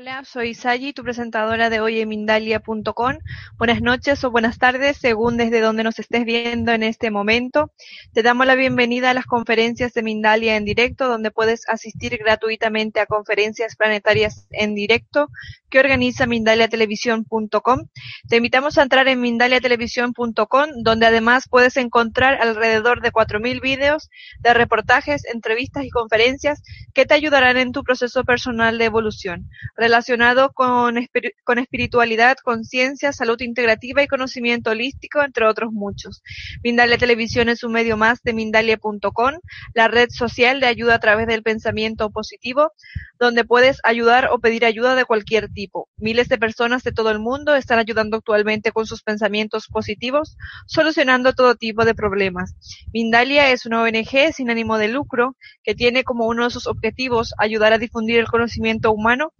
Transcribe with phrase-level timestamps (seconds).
[0.00, 0.54] Hola, soy
[0.92, 3.18] tu presentadora de hoy en Mindalia.com.
[3.56, 7.72] Buenas noches o buenas tardes, según desde donde nos estés viendo en este momento.
[8.12, 13.00] Te damos la bienvenida a las conferencias de Mindalia en directo, donde puedes asistir gratuitamente
[13.00, 15.30] a conferencias planetarias en directo
[15.68, 17.88] que organiza Mindaliatelevisión.com.
[18.28, 24.54] Te invitamos a entrar en Mindaliatelevisión.com, donde además puedes encontrar alrededor de 4.000 vídeos de
[24.54, 26.62] reportajes, entrevistas y conferencias
[26.94, 29.50] que te ayudarán en tu proceso personal de evolución
[29.88, 30.96] relacionado con,
[31.44, 36.22] con espiritualidad, conciencia, salud integrativa y conocimiento holístico, entre otros muchos.
[36.62, 39.32] Mindalia Televisión es un medio más de Mindalia.com,
[39.72, 42.72] la red social de ayuda a través del pensamiento positivo,
[43.18, 45.88] donde puedes ayudar o pedir ayuda de cualquier tipo.
[45.96, 50.36] Miles de personas de todo el mundo están ayudando actualmente con sus pensamientos positivos,
[50.66, 52.54] solucionando todo tipo de problemas.
[52.92, 57.32] Mindalia es una ONG sin ánimo de lucro que tiene como uno de sus objetivos
[57.38, 59.32] ayudar a difundir el conocimiento humano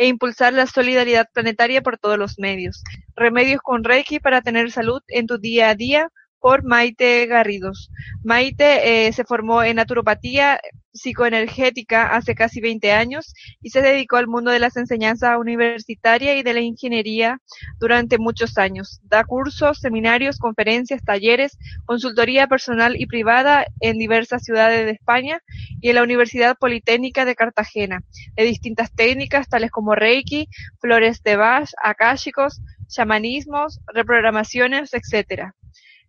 [0.00, 2.82] e impulsar la solidaridad planetaria por todos los medios.
[3.14, 6.08] Remedios con Reiki para tener salud en tu día a día
[6.40, 7.90] por Maite Garridos.
[8.24, 10.60] Maite eh, se formó en naturopatía
[10.92, 16.42] psicoenergética hace casi 20 años y se dedicó al mundo de las enseñanzas universitarias y
[16.42, 17.40] de la ingeniería
[17.78, 19.00] durante muchos años.
[19.04, 25.40] Da cursos, seminarios, conferencias, talleres, consultoría personal y privada en diversas ciudades de España
[25.80, 28.02] y en la Universidad Politécnica de Cartagena,
[28.36, 30.48] de distintas técnicas tales como Reiki,
[30.80, 35.54] flores de Bach, akáshicos, chamanismos, reprogramaciones, etcétera.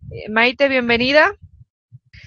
[0.09, 1.35] Eh, Maite, bienvenida.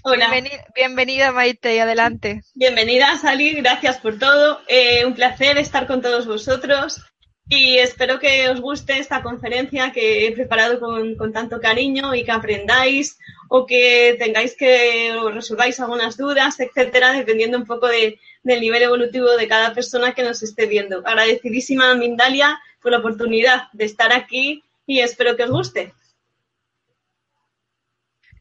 [0.03, 0.31] Hola.
[0.75, 2.43] Bienvenida, Maite, y adelante.
[2.55, 4.61] Bienvenida, Sally, gracias por todo.
[4.69, 7.03] Eh, un placer estar con todos vosotros
[7.49, 12.25] y espero que os guste esta conferencia que he preparado con, con tanto cariño y
[12.25, 13.19] que aprendáis
[13.49, 19.31] o que tengáis que resolváis algunas dudas, etcétera, dependiendo un poco de, del nivel evolutivo
[19.37, 21.03] de cada persona que nos esté viendo.
[21.06, 25.93] Agradecidísima, Mindalia, por la oportunidad de estar aquí y espero que os guste.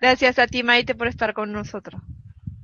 [0.04, 2.02] Gracias a ti, Maite, por estar con nosotros.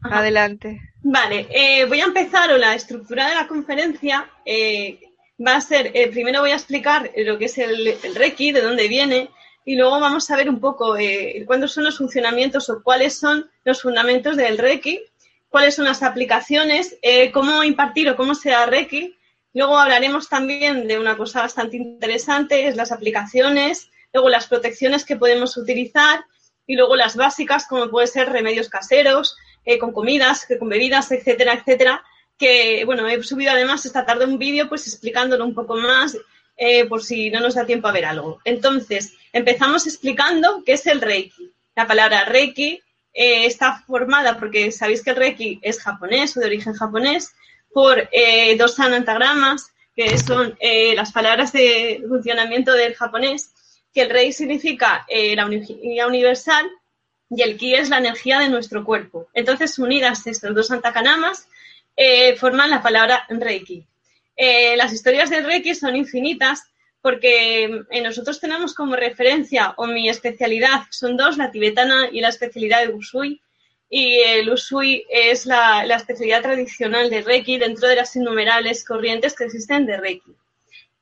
[0.03, 0.81] Adelante.
[1.01, 4.99] Vale, eh, voy a empezar, o la estructura de la conferencia eh,
[5.39, 8.59] va a ser, eh, primero voy a explicar lo que es el, el, Reiki, de
[8.59, 9.29] dónde viene,
[9.63, 10.97] y luego vamos a ver un poco
[11.45, 14.99] cuáles son los funcionamientos o cuáles son los fundamentos del Reiki,
[15.47, 16.97] cuáles son las aplicaciones,
[17.31, 19.15] cómo impartir o cómo se da Reiki.
[19.53, 25.15] Luego hablaremos también de una cosa bastante interesante, es las aplicaciones, luego las protecciones que
[25.15, 26.25] podemos utilizar
[26.69, 29.35] y luego las básicas, como puede ser remedios caseros,
[29.65, 32.03] eh, con comidas, con bebidas, etcétera, etcétera,
[32.37, 36.15] que, bueno, he subido además esta tarde un vídeo pues explicándolo un poco más
[36.57, 38.39] eh, por si no nos da tiempo a ver algo.
[38.45, 41.51] Entonces, empezamos explicando qué es el Reiki.
[41.75, 42.79] La palabra Reiki
[43.13, 47.33] eh, está formada porque sabéis que el Reiki es japonés o de origen japonés
[47.73, 48.07] por
[48.59, 50.55] dos anantagramas, que son
[50.95, 53.53] las palabras de funcionamiento del japonés,
[53.93, 56.69] que el rey significa eh, la energía universal
[57.29, 59.27] y el ki es la energía de nuestro cuerpo.
[59.33, 61.47] Entonces, unidas estos dos antacanamas,
[61.95, 63.85] eh, forman la palabra reiki.
[64.35, 66.63] Eh, las historias del reiki son infinitas
[67.01, 72.85] porque nosotros tenemos como referencia, o mi especialidad son dos, la tibetana y la especialidad
[72.85, 73.41] de Usui.
[73.89, 79.45] Y el Usui es la especialidad tradicional de Reiki dentro de las innumerables corrientes que
[79.45, 80.35] existen de Reiki.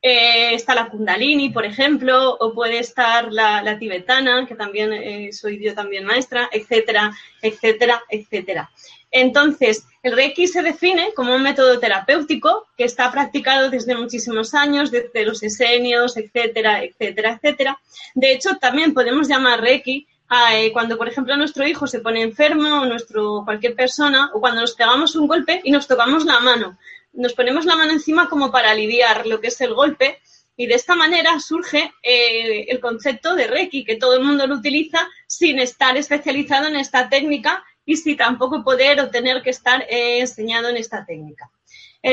[0.02, 5.64] Eh, está la Kundalini, por ejemplo, o puede estar la, tibetana, que también eh, soy
[5.64, 7.12] yo también maestra, etcétera,
[7.42, 8.70] etcétera, etcétera.
[9.10, 14.92] Entonces, el Reiki se define como un método terapéutico que está practicado desde muchísimos años,
[14.92, 17.80] desde los esenios, etcétera, etcétera, etcétera.
[18.14, 22.22] De hecho, también podemos llamar Reiki a, eh, cuando, por ejemplo, nuestro hijo se pone
[22.22, 26.40] enfermo o nuestro, cualquier persona, o cuando nos pegamos un golpe y nos tocamos la
[26.40, 26.78] mano
[27.18, 30.20] nos ponemos la mano encima como para aliviar lo que es el golpe
[30.56, 34.56] Y de esta manera surge eh, el concepto de Reiki, que todo el mundo lo
[34.56, 39.84] utiliza sin estar especializado en esta técnica y sin tampoco poder o tener que estar
[39.84, 41.52] eh, enseñado en esta técnica.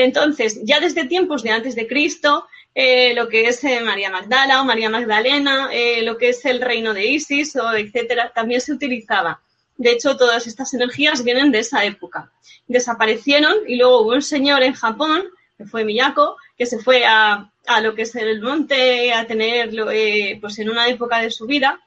[0.03, 4.65] Entonces, ya desde tiempos de antes de Cristo, eh, lo que es María Magdala o
[4.65, 5.69] María Magdalena,
[6.03, 9.41] lo que es el reino de Isis, o etcétera, también se utilizaba.
[9.77, 12.31] De hecho, todas estas energías vienen de esa época.
[12.67, 17.49] Desaparecieron y luego hubo un señor en Japón, que fue Miyako, que se fue a,
[17.67, 21.45] a lo que es el monte a tenerlo eh, pues en una época de su
[21.45, 21.79] vida,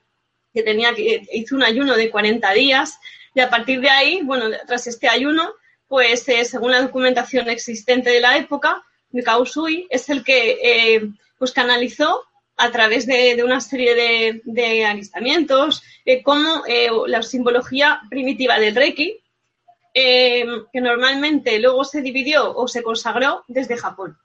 [0.52, 2.98] que tenía que hizo un ayuno de 40 días
[3.34, 5.52] y a partir de ahí, bueno, tras este ayuno,
[5.88, 11.08] pues eh, según la documentación existente de la época, Mikao Sui es el que eh,
[11.38, 12.24] pues canalizó
[12.56, 15.82] a través de, una serie de, de alistamientos
[16.24, 16.64] como
[17.06, 19.20] la simbología primitiva del Reiki,
[19.94, 24.18] que normalmente luego se dividió o se consagró desde Japón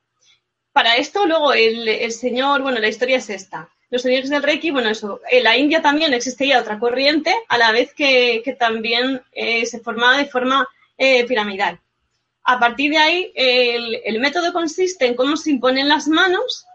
[0.73, 3.69] para esto, luego el, señor, bueno, la historia es esta.
[3.91, 7.71] Los señores del Reiki, bueno, eso, en la India también existía otra corriente, a la
[7.71, 10.67] vez que, también eh, se formaba de forma
[10.97, 11.79] eh, piramidal.
[12.43, 16.65] A partir de ahí, el, método consiste en cómo se imponen las manos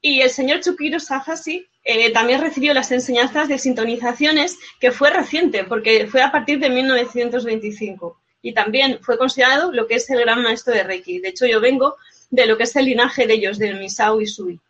[0.00, 5.64] y el señor Chukiro Sahashi eh, también recibió las enseñanzas de sintonizaciones, que fue reciente,
[5.64, 8.20] porque fue a partir de 1925.
[8.42, 11.20] Y también fue considerado lo que es el gran maestro de Reiki.
[11.20, 11.96] De hecho, yo vengo
[12.30, 14.60] de lo que es el linaje de ellos, del Misao y Sui.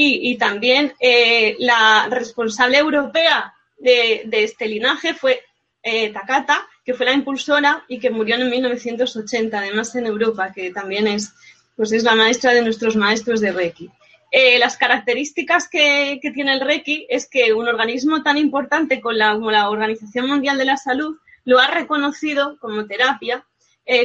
[0.00, 5.42] Y, también eh, la responsable europea de, este linaje fue
[5.88, 10.70] eh, Takata, que fue la impulsora y que murió en 1980, además en Europa, que
[10.70, 11.32] también es,
[11.76, 13.90] pues es la maestra de nuestros maestros de Reiki.
[14.30, 19.70] Eh, las características que, tiene el Reiki es que un organismo tan importante como la
[19.70, 23.44] Organización Mundial de la Salud lo ha reconocido como terapia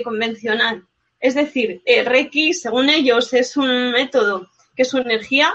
[0.05, 0.87] convencional
[1.23, 5.53] es decir, el Reiki, según ellos, es un método que una energía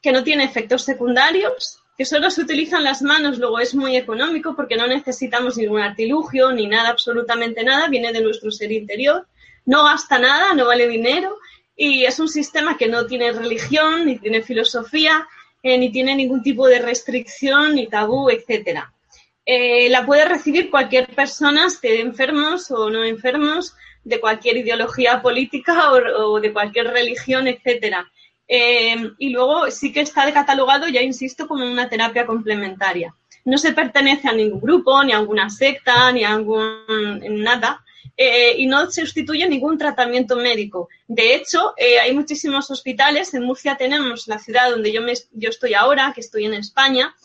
[0.00, 4.56] que no tiene efectos secundarios, que solo se utilizan las manos, luego es muy económico
[4.56, 9.26] porque no necesitamos ningún artilugio ni nada, absolutamente nada, viene de nuestro ser interior,
[9.66, 11.38] no gasta nada, no vale dinero
[11.76, 15.26] y es un sistema que no tiene religión, ni tiene filosofía,
[15.62, 18.92] eh, ni tiene ningún tipo de restricción, ni tabú, etcétera.
[19.44, 23.74] Eh, la puede recibir cualquier persona, esté enfermos o no enfermos,
[24.04, 28.10] de cualquier ideología política o, de cualquier religión, etcétera.
[28.54, 33.14] Eh, y luego sí que está catalogado, ya insisto, como una terapia complementaria.
[33.46, 36.84] No se pertenece a ningún grupo, ni a alguna secta, ni a algún
[37.42, 37.82] nada,
[38.14, 40.90] eh, y no sustituye ningún tratamiento médico.
[41.08, 43.32] De hecho, eh, hay muchísimos hospitales.
[43.32, 47.16] En Murcia tenemos la ciudad donde yo, me, yo estoy ahora, que estoy en España,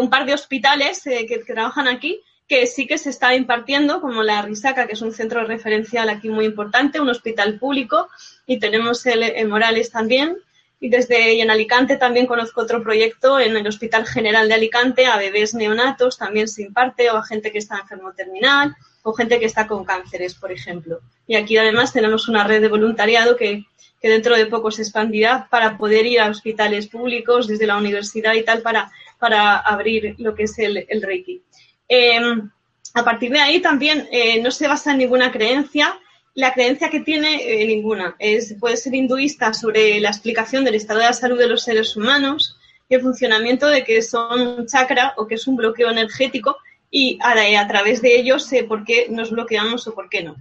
[0.00, 4.40] un par de hospitales que trabajan aquí que sí que se está impartiendo, como la
[4.42, 8.08] Risaca, que es un centro referencial aquí muy importante, un hospital público,
[8.46, 10.38] y tenemos el, en Morales también.
[10.80, 15.06] Y desde y en Alicante también conozco otro proyecto en el Hospital General de Alicante
[15.06, 19.40] a bebés neonatos también se imparte o a gente que está enfermo terminal o gente
[19.40, 21.00] que está con cánceres, por ejemplo.
[21.26, 23.64] Y aquí además tenemos una red de voluntariado que,
[24.00, 28.34] que dentro de poco se expandirá para poder ir a hospitales públicos desde la universidad
[28.34, 31.42] y tal para, para abrir lo que es el, el Reiki.
[31.88, 32.50] Em,
[32.94, 35.98] a partir de ahí también eh, no se basa en ninguna creencia.
[36.34, 38.16] La creencia que tiene, eh, ninguna.
[38.60, 42.56] Puede ser hinduista sobre la explicación del estado de la salud de los seres humanos
[42.88, 46.56] y el funcionamiento de que son un chakra o que es un bloqueo energético
[46.90, 50.36] y a, través de ellos sé por qué nos bloqueamos o por qué no.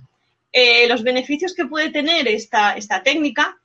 [0.52, 3.58] Eh, los beneficios que puede tener esta, esta técnica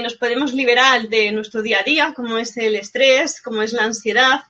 [0.00, 3.82] nos podemos liberar de nuestro día a día, como es el estrés, como es la
[3.82, 4.42] ansiedad,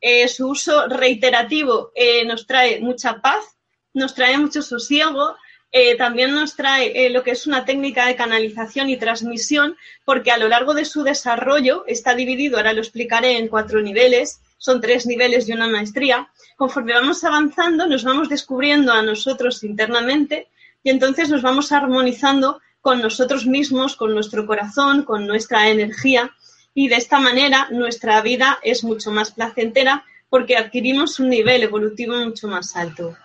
[0.00, 3.44] eh, su uso reiterativo eh, nos trae mucha paz,
[3.92, 5.36] nos trae mucho sosiego,
[5.72, 10.38] eh, también nos trae lo que es una técnica de canalización y transmisión, porque a
[10.38, 15.06] lo largo de su desarrollo está dividido, ahora lo explicaré, en cuatro niveles, son tres
[15.06, 16.28] niveles y una maestría.
[16.56, 20.48] Conforme vamos avanzando, nos vamos descubriendo a nosotros internamente
[20.82, 26.32] y entonces nos vamos armonizando con nosotros mismos, con nuestro corazón, con nuestra energía
[26.80, 32.16] y de esta manera nuestra vida es mucho más placentera porque adquirimos un nivel evolutivo
[32.16, 33.18] mucho más alto.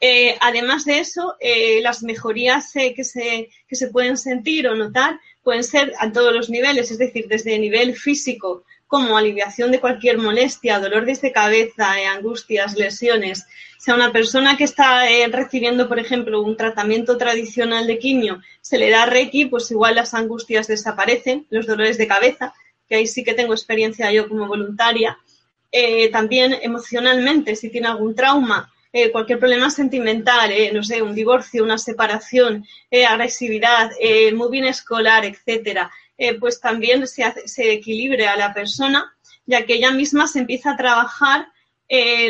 [0.00, 4.74] Eh, además de eso, eh, las mejorías eh, que, se, que se pueden sentir o
[4.74, 9.78] notar pueden ser a todos los niveles, es decir, desde nivel físico, como aliviación de
[9.78, 13.46] cualquier molestia, dolor de cabeza, angustias, lesiones.
[13.78, 18.76] O sea, una persona que está recibiendo, por ejemplo, un tratamiento tradicional de quimio, se
[18.76, 22.54] le da Reiki, pues igual las angustias desaparecen, los dolores de cabeza,
[22.88, 25.18] que ahí sí que tengo experiencia yo como voluntaria.
[25.70, 31.14] Eh, también emocionalmente, si tiene algún trauma, eh, cualquier problema sentimental, eh, no sé, un
[31.14, 32.64] divorcio, una separación,
[33.08, 33.90] agresividad,
[34.34, 35.90] moving escolar, etcétera.
[36.40, 39.14] pues también se, se equilibre a la persona,
[39.46, 41.48] ya que ella misma se empieza a trabajar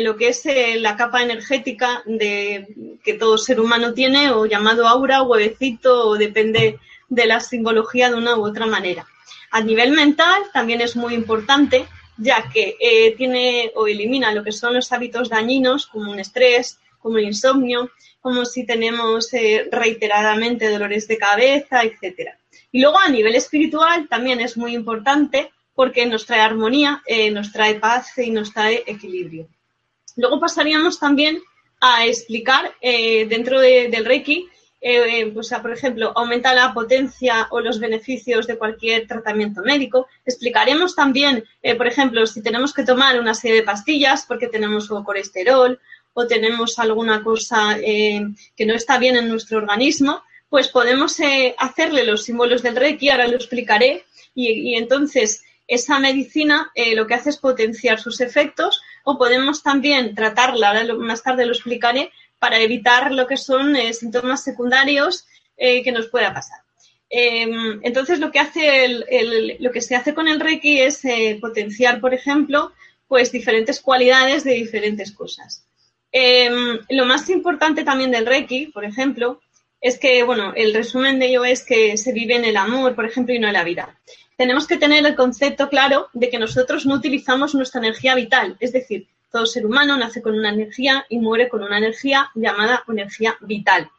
[0.01, 0.43] lo que es
[0.77, 6.77] la capa energética de, que todo ser humano tiene, o llamado aura, huevecito, o depende
[7.07, 9.07] de la simbología de una u otra manera.
[9.51, 11.85] A nivel mental también es muy importante,
[12.17, 16.79] ya que eh, tiene o elimina lo que son los hábitos dañinos, como un estrés,
[16.99, 17.91] como el insomnio,
[18.21, 19.29] como si tenemos
[19.71, 22.31] reiteradamente dolores de cabeza, etc.
[22.71, 27.53] Y luego a nivel espiritual también es muy importante porque nos trae armonía, eh, nos
[27.53, 29.47] trae paz y nos trae equilibrio.
[30.17, 31.41] Luego pasaríamos también
[31.79, 34.49] a explicar eh, dentro del Reiki,
[34.81, 40.07] eh, pues, por ejemplo, aumenta la potencia o los beneficios de cualquier tratamiento médico.
[40.25, 41.43] Explicaremos también,
[41.77, 45.79] por ejemplo, si tenemos que tomar una serie de pastillas porque tenemos colesterol
[46.13, 51.17] o tenemos alguna cosa que no está bien en nuestro organismo, pues podemos
[51.57, 57.13] hacerle los símbolos del Reiki, ahora lo explicaré, y entonces esa medicina eh, lo que
[57.13, 63.11] hace es potenciar sus efectos o podemos también tratarla, más tarde lo explicaré, para evitar
[63.11, 65.25] lo que son eh, síntomas secundarios
[65.57, 66.59] eh, que nos pueda pasar.
[67.09, 68.39] Em, entonces, lo que,
[69.59, 71.01] lo que se hace con el Reiki es
[71.41, 72.71] potenciar, por ejemplo,
[73.07, 75.65] pues diferentes cualidades de diferentes cosas.
[76.11, 79.41] Em, lo más importante también del Reiki, por ejemplo,
[79.81, 83.05] es que, bueno, el resumen de ello es que se vive en el amor, por
[83.05, 83.97] ejemplo, y no en la vida
[84.39, 88.71] tenemos que tener el concepto claro de que nosotros no utilizamos nuestra energía vital, es
[88.71, 93.37] decir, todo ser humano nace con una energía y muere con una energía llamada energía
[93.41, 93.89] vital.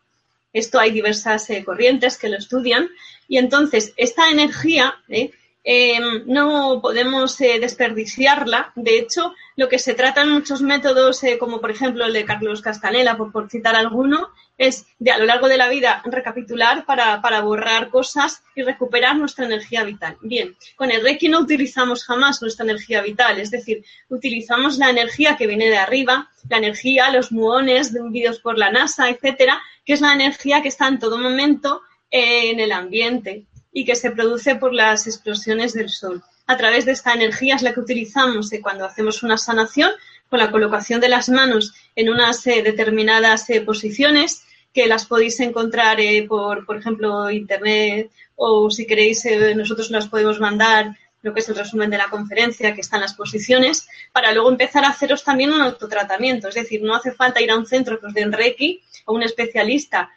[0.52, 2.88] Esto hay diversas eh, corrientes que lo estudian
[3.28, 5.30] y entonces esta energía eh,
[5.62, 8.72] Em, no podemos eh, desperdiciarla.
[8.75, 12.62] De hecho, lo que se trata en muchos métodos, como por ejemplo el de Carlos
[12.62, 17.40] Castanela, por, citar alguno, es de a lo largo de la vida recapitular para, para,
[17.40, 20.18] borrar cosas y recuperar nuestra energía vital.
[20.20, 25.38] Bien, con el Reiki no utilizamos jamás nuestra energía vital, es decir, utilizamos la energía
[25.38, 30.02] que viene de arriba, la energía, los muones enviados por la NASA, etcétera, que es
[30.02, 34.74] la energía que está en todo momento en el ambiente y que se produce por
[34.74, 36.22] las explosiones del Sol.
[36.46, 39.90] A través de esta energía es la que utilizamos eh, cuando hacemos una sanación
[40.28, 45.40] con la colocación de las manos en unas eh, determinadas eh, posiciones que las podéis
[45.40, 45.98] encontrar
[46.28, 51.56] por, por ejemplo, internet o si queréis nosotros las podemos mandar lo que es el
[51.56, 55.60] resumen de la conferencia, que están las posiciones, para luego empezar a haceros también un
[55.60, 56.48] autotratamiento.
[56.48, 59.22] Es decir, no hace falta ir a un centro que os den Reiki o un
[59.22, 60.10] especialista.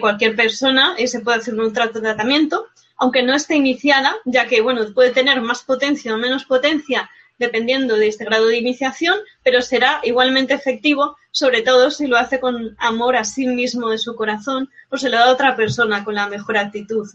[0.00, 5.10] cualquier persona se puede hacer un tratamiento aunque no esté iniciada, ya que bueno, puede
[5.10, 10.54] tener más potencia o menos potencia dependiendo de este grado de iniciación, pero será igualmente
[10.54, 14.96] efectivo, sobre todo si lo hace con amor a sí mismo de su corazón o
[14.96, 17.06] se lo da a otra persona con la mejor actitud.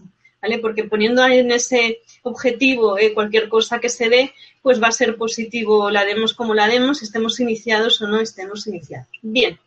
[0.42, 0.58] ¿Vale?
[0.58, 5.16] Porque poniendo en ese objetivo eh, cualquier cosa que se dé, pues va a ser
[5.16, 9.08] positivo, la demos como la demos, estemos iniciados o no estemos iniciados.
[9.22, 9.60] Bien,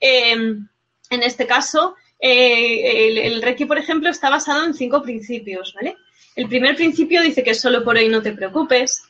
[0.00, 0.66] em,
[1.10, 5.96] en este caso, eh, el, Reiki, por ejemplo, está basado en cinco principios, ¿vale?
[6.34, 9.02] El primer principio dice que solo por hoy no te preocupes.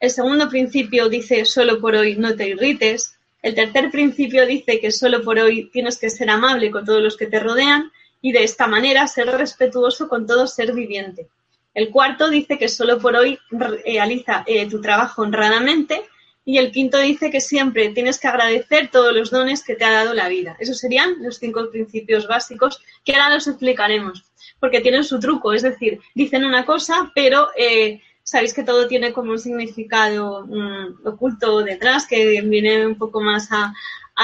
[0.00, 3.16] El segundo principio dice solo por hoy no te irrites.
[3.42, 7.16] El tercer principio dice que solo por hoy tienes que ser amable con todos los
[7.16, 7.90] que te rodean
[8.22, 11.28] y de esta manera ser respetuoso con todo ser viviente.
[11.74, 16.02] El cuarto dice que solo por hoy realiza eh, tu trabajo honradamente
[16.44, 19.92] y el quinto dice que siempre tienes que agradecer todos los dones que te ha
[19.92, 20.56] dado la vida.
[20.58, 24.24] Esos serían los cinco principios básicos que ahora los explicaremos,
[24.58, 29.12] porque tienen su truco, es decir, dicen una cosa, pero eh, sabéis que todo tiene
[29.12, 33.74] como un significado mm, oculto detrás, que viene un poco más a,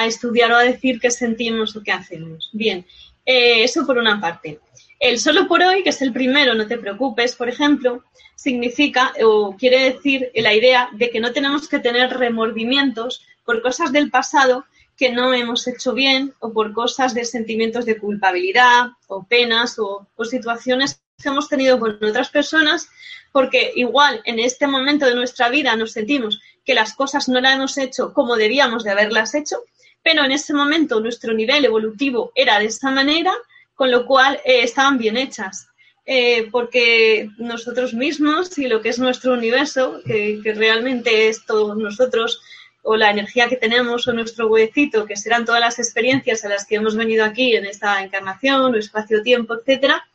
[0.07, 2.51] estudiar o a decir qué sentimos o qué hacemos.
[2.53, 2.85] Bien,
[3.25, 4.61] eh, eso por una parte.
[5.01, 8.05] El solo por hoy, que es el primero, no te preocupes, por ejemplo,
[8.37, 13.91] significa o quiere decir la idea de que no tenemos que tener remordimientos por cosas
[13.91, 19.25] del pasado que no hemos hecho bien o por cosas de sentimientos de culpabilidad o
[19.25, 22.89] penas o, situaciones que hemos tenido con otras personas
[23.33, 27.55] porque igual en este momento de nuestra vida nos sentimos que las cosas no las
[27.55, 29.57] hemos hecho como debíamos de haberlas hecho,
[30.03, 33.35] pero en ese momento nuestro nivel evolutivo era de esa manera
[33.75, 35.69] con lo cual eh, estaban bien hechas.
[36.09, 42.41] Eh, porque nosotros mismos y lo que es nuestro universo, que, realmente es todos nosotros,
[42.83, 46.65] o la energía que tenemos, o nuestro huecito, que serán todas las experiencias a las
[46.65, 50.07] que hemos venido aquí en esta encarnación, o espacio-tiempo, etcétera,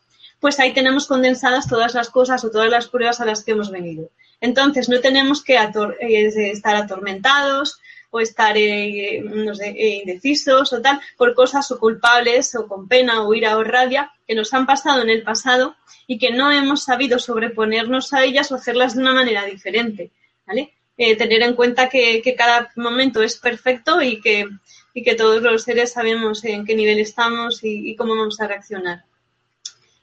[0.42, 3.70] pues ahí tenemos condensadas todas las cosas o todas las pruebas a las que hemos
[3.70, 4.10] venido.
[4.42, 7.80] Entonces, no tenemos que eh, estar atormentados
[8.10, 13.34] o estar eh, eh, indecisos o tal por cosas o culpables o con pena o
[13.34, 15.76] ira o rabia que nos han pasado en el pasado
[16.08, 20.12] y que no hemos sabido sobreponernos a ellas o hacerlas de una manera diferente,
[20.46, 20.74] ¿vale?
[20.98, 24.48] Eh, tener en cuenta que, cada momento es perfecto y que,
[25.16, 29.06] todos los seres sabemos en qué nivel estamos y cómo vamos a reaccionar.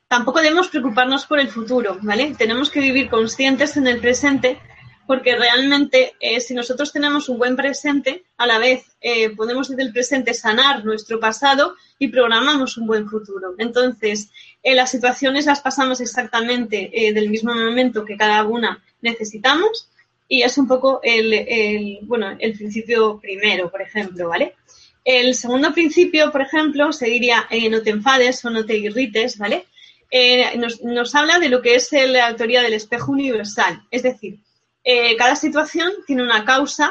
[0.09, 2.35] Tampoco debemos preocuparnos por el futuro, ¿vale?
[2.37, 4.59] Tenemos que vivir conscientes en el presente
[5.07, 9.83] porque realmente eh, si nosotros tenemos un buen presente, a la vez eh, podemos desde
[9.83, 13.55] el presente sanar nuestro pasado y programamos un buen futuro.
[13.57, 14.31] Entonces,
[14.63, 19.91] eh, las situaciones las pasamos exactamente del mismo momento que cada una necesitamos
[20.29, 24.55] y es un poco el, bueno, el principio primero, por ejemplo, ¿vale?
[25.05, 29.65] El segundo principio, por ejemplo, se diría no te enfades o no te irrites, ¿vale?
[30.57, 34.41] Nos, nos habla de lo que es la teoría del espejo universal, es decir,
[34.91, 36.91] eh, cada situación tiene una causa.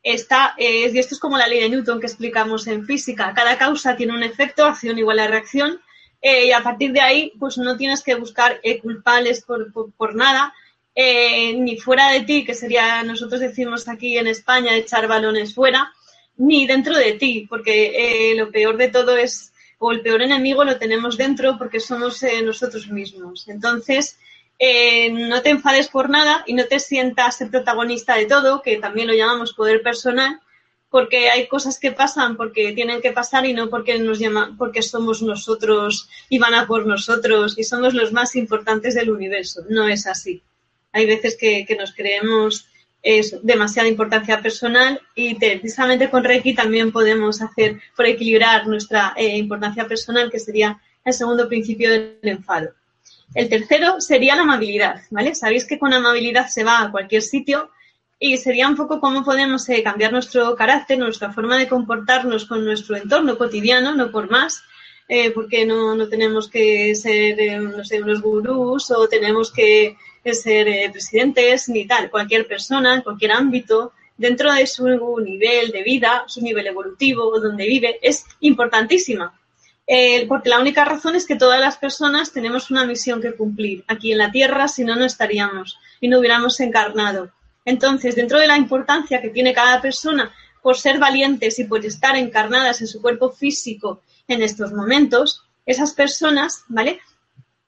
[0.00, 3.32] Está, eh, y esto es como la ley de Newton que explicamos en física.
[3.34, 5.80] Cada causa tiene un efecto, acción igual a reacción.
[6.20, 10.54] Eh, y a partir de ahí, pues no tienes que buscar culpables por, nada,
[10.94, 15.92] ni fuera de ti, que sería, nosotros decimos aquí en España, echar balones fuera,
[16.36, 19.51] ni dentro de ti, porque lo peor de todo es,
[19.84, 23.48] o el peor enemigo lo tenemos dentro porque somos nosotros mismos.
[23.48, 24.16] Entonces,
[24.64, 28.76] eh, no te enfades por nada y no te sientas el protagonista de todo, que
[28.76, 30.40] también lo llamamos poder personal,
[30.88, 34.82] porque hay cosas que pasan porque tienen que pasar y no porque nos llama, porque
[34.82, 39.62] somos nosotros y van a por nosotros y somos los más importantes del universo.
[39.68, 40.44] No es así.
[40.92, 42.66] Hay veces que, nos creemos
[43.42, 49.86] demasiada importancia personal y precisamente con Reiki también podemos hacer por equilibrar nuestra eh, importancia
[49.86, 52.70] personal, que sería el segundo principio del enfado.
[53.34, 55.34] El tercero sería la amabilidad, ¿vale?
[55.34, 57.70] Sabéis que con amabilidad se va a cualquier sitio
[58.18, 62.64] y sería un poco cómo podemos eh, cambiar nuestro carácter, nuestra forma de comportarnos con
[62.64, 64.62] nuestro entorno cotidiano, no por más,
[65.08, 71.68] eh, porque no, tenemos que ser, eh, no unos gurús o tenemos que ser presidentes
[71.68, 72.10] ni tal.
[72.10, 74.86] Cualquier persona, en cualquier ámbito, dentro de su
[75.20, 79.38] nivel de vida, su nivel evolutivo, donde vive, es importantísima.
[79.86, 83.84] Eh, porque la única razón es que todas las personas tenemos una misión que cumplir
[83.88, 87.30] aquí en la Tierra, si no, no estaríamos y no hubiéramos encarnado.
[87.64, 90.32] Entonces, dentro de la importancia que tiene cada persona
[90.62, 95.92] por ser valientes y por estar encarnadas en su cuerpo físico en estos momentos, esas
[95.92, 97.00] personas, ¿vale?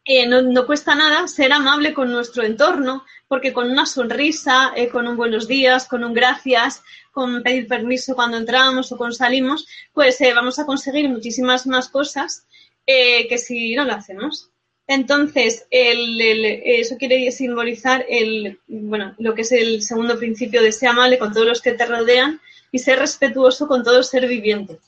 [0.07, 5.09] Eh, no, cuesta nada ser amable con nuestro entorno, porque con una sonrisa, eh, con
[5.09, 10.21] un buenos días, con un gracias, con pedir permiso cuando entramos o cuando salimos, pues
[10.21, 12.47] eh, vamos a conseguir muchísimas más cosas
[12.87, 14.51] que si no lo hacemos.
[14.87, 21.19] Entonces, eso quiere simbolizar el, bueno, lo que es el segundo principio de ser amable
[21.19, 24.81] con todos los que te rodean y ser respetuoso con todo ser viviente.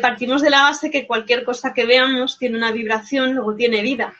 [0.00, 4.14] partimos de la base que cualquier cosa que veamos tiene una vibración, luego tiene vida.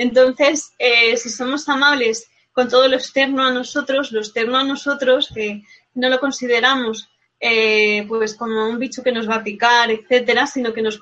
[0.00, 5.28] Entonces, eh, si somos amables con todo lo externo a nosotros, lo externo a nosotros,
[5.34, 10.46] que no lo consideramos eh, pues como un bicho que nos va a picar, etcétera,
[10.46, 10.98] sino que nos,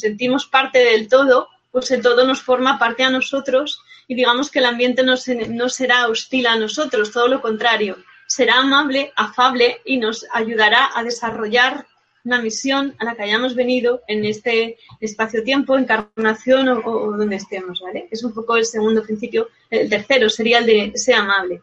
[0.00, 4.60] sentimos parte del todo, pues el todo nos forma parte a nosotros y digamos que
[4.60, 10.24] el ambiente no será hostil a nosotros, todo lo contrario, será amable, afable y nos
[10.32, 11.86] ayudará a desarrollar
[12.28, 18.06] una misión a la que hayamos venido en este espacio-tiempo, encarnación o, donde estemos, ¿vale?
[18.10, 19.48] Es un poco el segundo principio.
[19.70, 21.62] El tercero sería el de ser amable.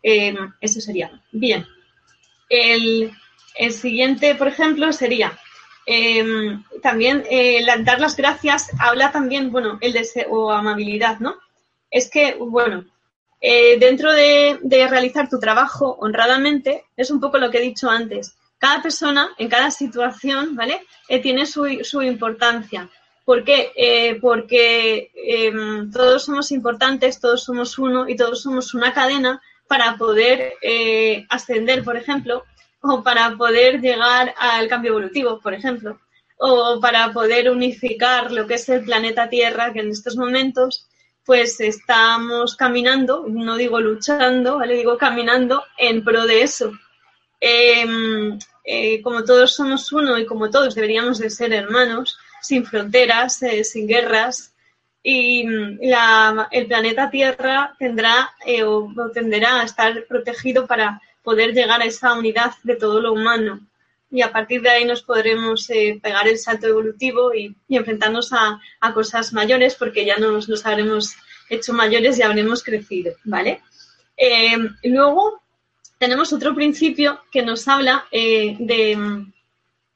[0.00, 1.20] Eh, eso sería.
[1.32, 1.66] Bien.
[2.48, 3.12] El,
[3.72, 5.36] siguiente, por ejemplo, sería
[5.84, 8.70] em, también eh, dar las gracias.
[8.78, 11.34] Habla también, bueno, el de o amabilidad, ¿no?
[11.90, 12.84] Es que, bueno,
[13.40, 17.90] eh, dentro de, de realizar tu trabajo honradamente, es un poco lo que he dicho
[17.90, 20.86] antes cada persona en cada situación, ¿vale?
[21.08, 21.66] Eh, tiene su,
[22.00, 22.88] importancia.
[23.24, 23.72] ¿Por qué?
[23.74, 29.96] Eh, porque em, todos somos importantes, todos somos uno y todos somos una cadena para
[29.96, 32.44] poder eh, ascender, por ejemplo,
[32.80, 35.98] o para poder llegar al cambio evolutivo, por ejemplo,
[36.36, 40.86] o para poder unificar lo que es el planeta Tierra, que en estos momentos
[41.24, 44.74] pues estamos caminando, no digo luchando, ¿vale?
[44.76, 46.72] Digo caminando en pro de eso.
[47.40, 53.42] Em, eh, como todos somos uno y como todos deberíamos de ser hermanos, sin fronteras,
[53.42, 54.54] eh, sin guerras,
[55.02, 55.80] y mm,
[56.52, 62.14] el planeta Tierra tendrá eh, o, tenderá a estar protegido para poder llegar a esa
[62.14, 63.60] unidad de todo lo humano.
[64.10, 65.66] Y a partir de ahí nos podremos
[66.02, 68.60] pegar el salto evolutivo y, enfrentarnos a,
[68.92, 71.14] cosas mayores porque ya nos, nos habremos
[71.48, 73.62] hecho mayores y habremos crecido, ¿vale?
[74.84, 75.41] luego,
[76.02, 79.24] tenemos otro principio que nos habla eh, de,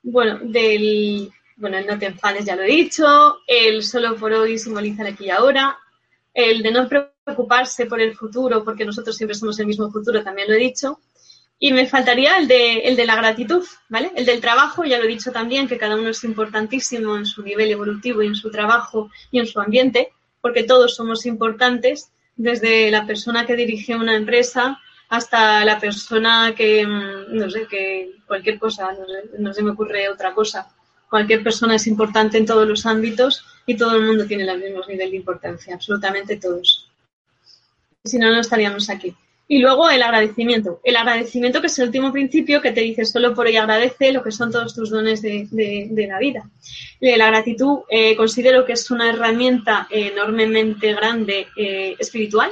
[0.05, 4.57] bueno, del, bueno, el no te enfades ya lo he dicho, el solo por hoy
[4.57, 5.77] simboliza el aquí y ahora,
[6.33, 10.47] el de no preocuparse por el futuro, porque nosotros siempre somos el mismo futuro, también
[10.47, 11.01] lo he dicho.
[11.59, 14.13] Y me faltaría el de, el de la gratitud, ¿vale?
[14.15, 17.43] El del trabajo, ya lo he dicho también, que cada uno es importantísimo en su
[17.43, 22.93] nivel evolutivo y en su trabajo y en su ambiente, porque todos somos importantes, desde
[22.93, 28.59] la persona que dirige una empresa hasta la persona que, mm, no sé, que cualquier
[28.59, 30.69] cosa, no, sé, no se me ocurre otra cosa.
[31.09, 34.81] Cualquier persona es importante en todos los ámbitos y todo el mundo tiene el mismo
[34.89, 36.91] nivel de importancia, absolutamente todos.
[38.05, 39.15] Si no, no estaríamos aquí.
[39.49, 40.81] Y luego el agradecimiento.
[40.83, 44.25] El agradecimiento que es el último principio que te dice solo por ello agradece lo
[44.25, 46.51] que son todos tus dones de, la vida.
[47.01, 52.51] La gratitud eh, considero que es una herramienta enormemente grande eh, espiritual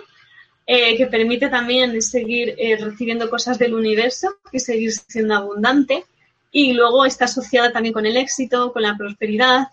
[0.66, 6.04] eh, que permite también seguir recibiendo cosas del universo y seguir siendo abundante.
[6.50, 9.68] Y luego está asociada también con el éxito, con la prosperidad,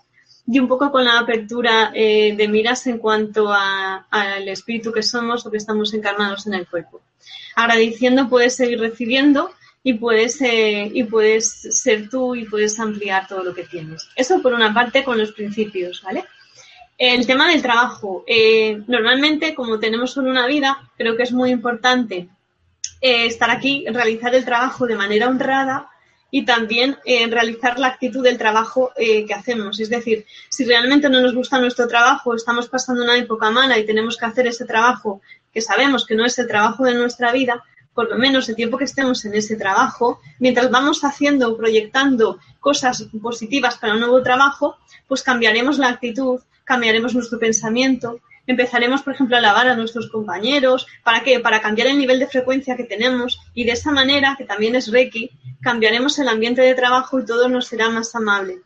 [0.47, 5.45] y un poco con la apertura eh, de miras en cuanto al espíritu que somos
[5.45, 7.01] o que estamos encarnados en el cuerpo.
[7.56, 9.51] Agradeciendo puedes seguir recibiendo
[9.84, 11.51] y puedes, eh, y puedes
[11.82, 14.08] ser tú y puedes ampliar todo lo que tienes.
[14.15, 16.25] Eso por una parte con los principios, ¿vale?
[17.03, 18.23] El tema del trabajo.
[18.27, 22.29] Eh, normalmente, como tenemos solo una vida, creo que es muy importante
[23.01, 25.89] estar aquí, realizar el trabajo de manera honrada
[26.29, 29.79] y también eh, realizar la actitud del trabajo eh, que hacemos.
[29.79, 33.85] Es decir, si realmente no nos gusta nuestro trabajo, estamos pasando una época mala y
[33.87, 37.63] tenemos que hacer ese trabajo que sabemos que no es el trabajo de nuestra vida,
[37.95, 42.37] por lo menos el tiempo que estemos en ese trabajo, mientras vamos haciendo o proyectando
[42.59, 49.13] cosas positivas para un nuevo trabajo, pues cambiaremos la actitud, cambiaremos nuestro pensamiento, empezaremos, por
[49.13, 50.88] ejemplo, a alabar a nuestros compañeros.
[51.04, 51.39] ¿Para qué?
[51.39, 54.91] Para cambiar el nivel de frecuencia que tenemos y de esa manera, que también es
[54.91, 58.60] Reiki, cambiaremos el ambiente de trabajo y todo nos será más amable.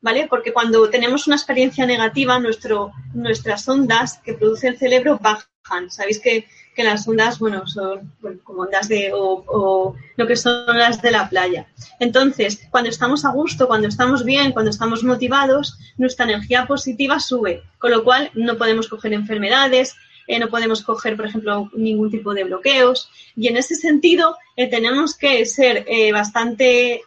[0.00, 0.26] ¿Vale?
[0.28, 5.90] Porque cuando tenemos una experiencia negativa, nuestro, nuestras ondas que produce el cerebro bajan.
[5.90, 8.12] Sabéis que que las ondas, bueno, son
[8.44, 11.66] como ondas de, o, lo que son las de la playa.
[12.00, 17.62] Entonces, cuando estamos a gusto, cuando estamos bien, cuando estamos motivados, nuestra energía positiva sube,
[17.78, 19.94] con lo cual no podemos coger enfermedades,
[20.26, 23.10] eh, no podemos coger, por ejemplo, ningún tipo de bloqueos.
[23.36, 27.02] Y en ese sentido, eh, tenemos que ser eh, bastante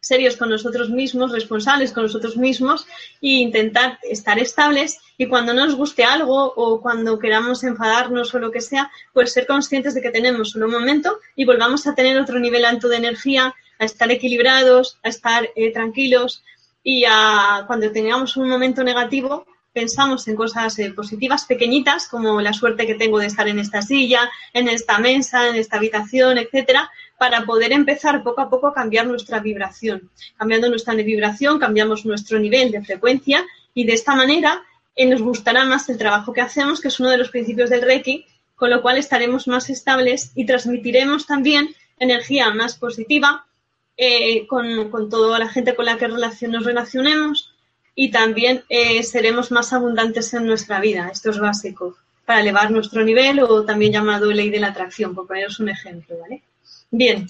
[0.00, 2.86] serios con nosotros mismos, responsables con nosotros mismos
[3.22, 8.50] e intentar estar estables y cuando nos guste algo o cuando queramos enfadarnos o lo
[8.50, 12.40] que sea, pues ser conscientes de que tenemos un momento y volvamos a tener otro
[12.40, 16.42] nivel alto de energía, a estar equilibrados, a estar eh, tranquilos
[16.82, 22.52] y a cuando tengamos un momento negativo, pensamos en cosas eh, positivas pequeñitas como la
[22.52, 26.90] suerte que tengo de estar en esta silla, en esta mesa, en esta habitación, etcétera,
[27.20, 30.10] para poder empezar poco a poco a cambiar nuestra vibración.
[30.38, 34.62] Cambiando nuestra vibración, cambiamos nuestro nivel de frecuencia y de esta manera
[34.96, 37.82] eh, nos gustará más el trabajo que hacemos, que es uno de los principios del
[37.82, 38.24] Reiki,
[38.56, 43.44] con lo cual estaremos más estables y transmitiremos también energía más positiva
[43.98, 47.54] eh, con, toda la gente con la que nos relacionemos
[47.94, 51.10] y también eh, seremos más abundantes en nuestra vida.
[51.12, 55.26] Esto es básico para elevar nuestro nivel o también llamado ley de la atracción, por
[55.26, 56.44] poneros un ejemplo, ¿vale?
[56.90, 57.28] Bien,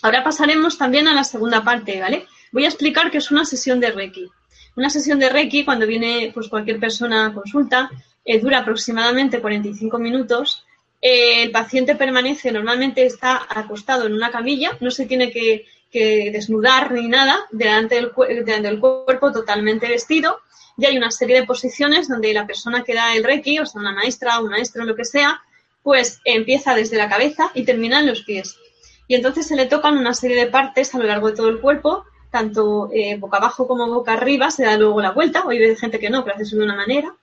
[0.00, 2.26] ahora pasaremos también a la segunda parte, ¿vale?
[2.52, 4.28] Voy a explicar qué es una sesión de Reiki.
[4.76, 7.90] Una sesión de Reiki, cuando viene pues, cualquier persona a consulta,
[8.24, 10.64] eh, dura aproximadamente 45 minutos.
[11.00, 16.92] Eh, el paciente permanece, normalmente está acostado en una camilla, no se tiene que, desnudar
[16.92, 18.12] ni nada, delante del,
[18.46, 20.38] delante del cuerpo totalmente vestido.
[20.78, 23.80] Y hay una serie de posiciones donde la persona que da el Reiki, o sea,
[23.80, 25.42] una maestra, un maestro, lo que sea,
[25.82, 28.56] pues empieza desde la cabeza y termina en los pies
[29.12, 31.60] y entonces se le tocan una serie de partes a lo largo de todo el
[31.60, 35.76] cuerpo, tanto eh, boca abajo como boca arriba, se da luego la vuelta, hoy hay
[35.76, 37.14] gente que no, pero hace eso de una manera,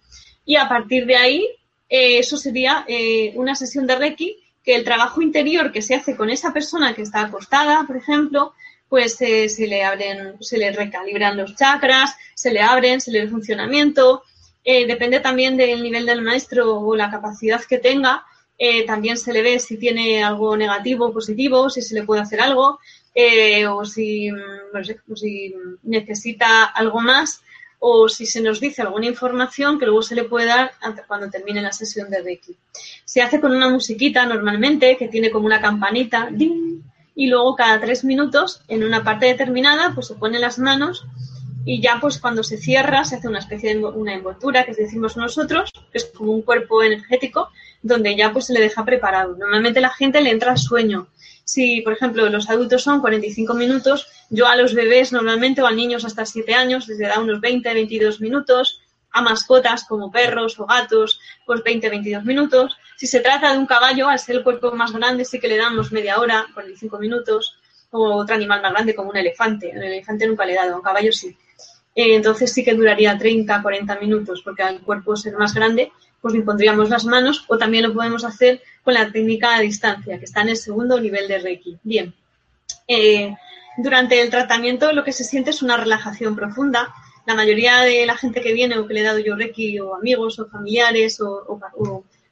[0.45, 1.49] y a partir de ahí,
[1.89, 6.15] eh, eso sería eh, una sesión de Reiki, que el trabajo interior que se hace
[6.15, 8.53] con esa persona que está acostada, por ejemplo,
[8.87, 13.23] pues se le abren, se le recalibran los chakras, se le abren, se le da
[13.23, 14.21] el funcionamiento,
[14.63, 18.25] depende también del nivel del maestro o la capacidad que tenga,
[18.61, 22.21] eh, también se le ve si tiene algo negativo o positivo, si se le puede
[22.21, 22.79] hacer algo,
[23.15, 27.41] eh, o, si, mm, si necesita algo más,
[27.79, 30.73] o si se nos dice alguna información que luego se le puede dar
[31.07, 32.57] cuando termine la sesión de Reiki.
[33.05, 36.29] Se hace con una musiquita normalmente que tiene como una campanita,
[37.15, 41.05] y luego cada tres minutos, en una parte determinada, pues se ponen las manos
[41.65, 45.17] y ya pues cuando se cierra se hace una especie de una envoltura que decimos
[45.17, 47.49] nosotros, que es como un cuerpo energético
[47.81, 49.35] donde ya pues se le deja preparado.
[49.37, 51.07] Normalmente la gente le entra sueño.
[51.43, 55.71] Si, por ejemplo, los adultos son 45 minutos, yo a los bebés normalmente o a
[55.71, 60.65] niños hasta 7 años les da unos 20, 22 minutos, a mascotas como perros o
[60.65, 62.77] gatos, pues 20, 22 minutos.
[62.97, 65.57] Si se trata de un caballo, al ser el cuerpo más grande, sí que le
[65.57, 67.57] damos media hora, 45 minutos,
[67.91, 69.71] o otro animal más grande como un elefante.
[69.71, 71.35] El elefante nunca le he dado, a un caballo sí.
[71.95, 76.33] Eh, entonces sí que duraría 30, 40 minutos, porque al cuerpo ser más grande, pues
[76.33, 80.25] le pondríamos las manos o también lo podemos hacer con la técnica a distancia, que
[80.25, 81.77] está en el segundo nivel de Reiki.
[81.83, 82.13] Bien,
[82.87, 83.35] eh,
[83.77, 86.93] durante el tratamiento lo que se siente es una relajación profunda.
[87.25, 89.95] La mayoría de la gente que viene o que le he dado yo Reiki, o
[89.95, 91.59] amigos, o familiares, o,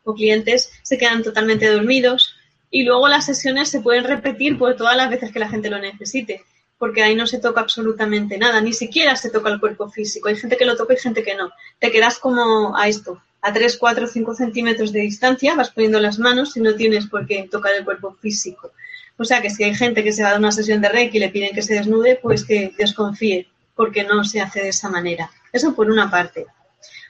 [0.03, 2.35] o clientes, se quedan totalmente dormidos.
[2.69, 5.79] Y luego las sesiones se pueden repetir por todas las veces que la gente lo
[5.79, 6.43] necesite
[6.77, 10.29] porque ahí no se toca absolutamente nada, ni siquiera se toca el cuerpo físico.
[10.29, 11.51] Hay gente que lo toca y gente que no.
[11.79, 16.19] Te quedas como a esto, a 3, 4, 5 centímetros de distancia, vas poniendo las
[16.19, 18.71] manos y no tienes por qué tocar el cuerpo físico.
[19.17, 21.19] O sea que si hay gente que se va a una sesión de Reiki y
[21.19, 25.31] le piden que se desnude, pues que desconfíe, porque no se hace de esa manera.
[25.51, 26.45] Eso por una parte.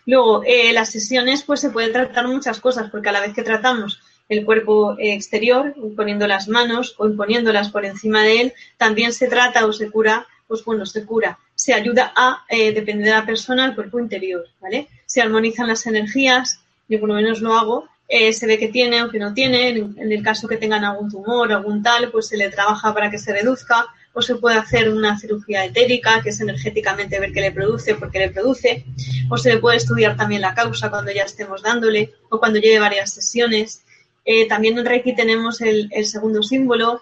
[0.06, 3.44] Luego, eh, las sesiones, pues se pueden tratar muchas cosas, porque a la vez que
[3.44, 9.28] tratamos el cuerpo exterior, poniendo las manos o imponiéndolas por encima de él, también se
[9.28, 13.26] trata o se cura, pues bueno, se cura, se ayuda a, eh, depende de la
[13.26, 14.88] persona, el cuerpo interior, ¿vale?
[15.08, 19.02] Se armonizan las energías, yo por lo menos lo hago, eh, se ve que tiene
[19.04, 22.38] o que no tiene, en, el caso que tengan algún tumor, algún tal, pues se
[22.38, 26.40] le trabaja para que se reduzca, o se puede hacer una cirugía etérica, que es
[26.40, 28.86] energéticamente ver qué le produce, por qué le produce,
[29.30, 32.80] o se le puede estudiar también la causa cuando ya estemos dándole, o cuando lleve
[32.80, 33.84] varias sesiones,
[34.30, 37.02] eh, también en Reiki tenemos el, segundo símbolo,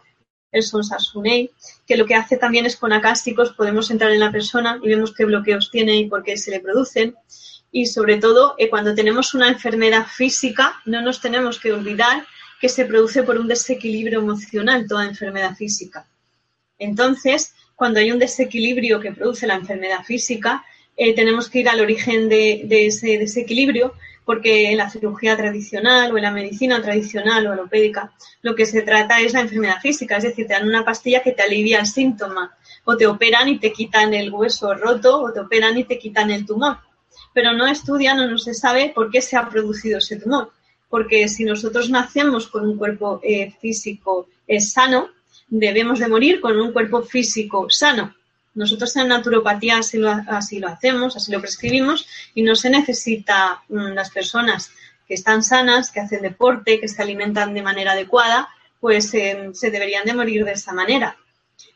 [0.51, 1.49] el Sonsasunei,
[1.87, 5.11] que lo que hace también es con acásticos podemos entrar en la persona y vemos
[5.11, 7.15] qué bloqueos tiene y por qué se le producen.
[7.77, 12.25] Y sobre todo, eh, cuando tenemos una enfermedad física, no nos tenemos que olvidar
[12.61, 16.07] que se produce por un desequilibrio emocional toda enfermedad física.
[16.79, 20.63] Entonces, cuando hay un desequilibrio que produce la enfermedad física,
[20.95, 26.17] eh, tenemos que ir al origen de ese desequilibrio porque en la cirugía tradicional o
[26.17, 30.23] en la medicina tradicional o alopédica lo que se trata es la enfermedad física, es
[30.23, 33.73] decir, te dan una pastilla que te alivia el síntoma, o te operan y te
[33.73, 36.77] quitan el hueso roto, o te operan y te quitan el tumor.
[37.35, 40.53] Pero no estudian o no se sabe por qué se ha producido ese tumor,
[40.89, 45.09] porque si nosotros nacemos con un cuerpo eh, físico eh, sano,
[45.49, 48.15] debemos de morir con un cuerpo físico sano.
[48.53, 50.09] Nosotros en naturopatía así lo,
[50.67, 54.71] hacemos, así lo prescribimos y no se necesita mm, las personas
[55.05, 58.47] que están sanas, que hacen deporte, que se alimentan de manera adecuada,
[58.79, 61.17] pues em, se deberían de morir de esa manera.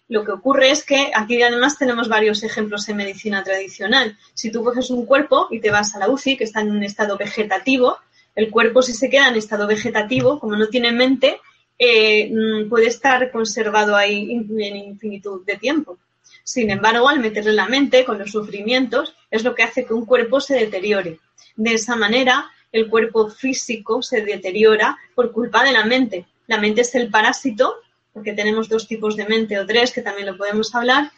[0.10, 4.17] Lo que ocurre es que aquí además tenemos varios ejemplos en medicina tradicional.
[4.34, 6.84] Si tú coges un cuerpo y te vas a la UCI, que está en un
[6.84, 7.98] estado vegetativo,
[8.36, 11.39] el cuerpo si se queda en estado vegetativo, como no tiene mente,
[11.78, 16.00] eh, mm, puede estar conservado ahí en infinitud de tiempo.
[16.43, 20.08] Sin embargo, al meterle la mente con los sufrimientos es lo que hace que un
[20.08, 21.19] cuerpo se deteriore.
[21.56, 26.26] De esa manera, el cuerpo físico se deteriora por culpa de la mente.
[26.48, 27.76] La mente es el parásito,
[28.19, 31.10] porque tenemos dos tipos de mente o tres, que también lo podemos hablar,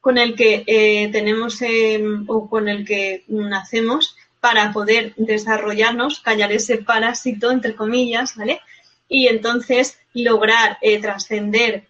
[0.00, 6.52] con el que eh, tenemos em, o con el que nacemos para poder desarrollarnos, callar
[6.52, 8.60] ese parásito, entre comillas, ¿vale?
[9.08, 11.88] Y entonces lograr eh, trascender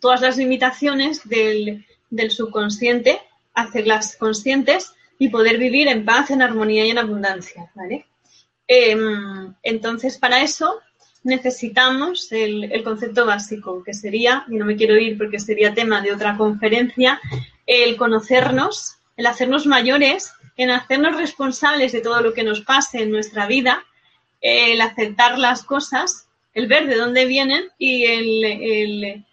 [0.00, 3.20] todas las limitaciones del, del subconsciente,
[3.52, 7.70] hacerlas conscientes y poder vivir en paz, en armonía y en abundancia.
[7.74, 8.06] ¿vale?
[8.66, 10.80] Em, entonces, para eso
[11.24, 16.12] necesitamos el, concepto básico, que sería, y no me quiero ir porque sería tema de
[16.12, 17.20] otra conferencia,
[17.66, 23.10] el conocernos, el hacernos mayores, en hacernos responsables de todo lo que nos pase en
[23.10, 23.84] nuestra vida,
[24.40, 29.24] el aceptar las cosas, el ver de dónde vienen y el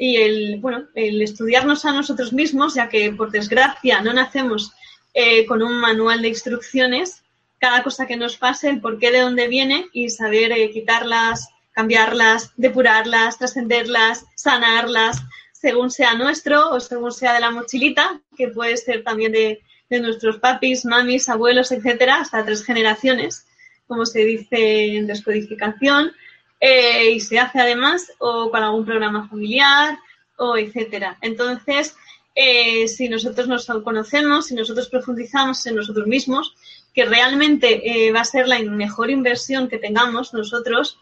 [0.00, 4.72] y el, bueno, el estudiarnos a nosotros mismos, ya que por desgracia no nacemos
[5.12, 7.22] eh, con un manual de instrucciones,
[7.60, 12.52] cada cosa que nos pase, el porqué de dónde viene y saber eh, quitarlas, cambiarlas,
[12.56, 15.18] depurarlas, trascenderlas, sanarlas,
[15.52, 20.00] según sea nuestro o según sea de la mochilita, que puede ser también de, de
[20.00, 23.46] nuestros papis, mamis, abuelos, etcétera, hasta tres generaciones,
[23.86, 26.12] como se dice en descodificación
[26.60, 29.98] eh, y se hace además o con algún programa familiar
[30.36, 31.18] o etcétera.
[31.20, 31.94] Entonces,
[32.34, 36.54] eh, si nosotros nos conocemos, si nosotros profundizamos en nosotros mismos,
[36.94, 40.98] que realmente eh, va a ser la mejor inversión que tengamos nosotros,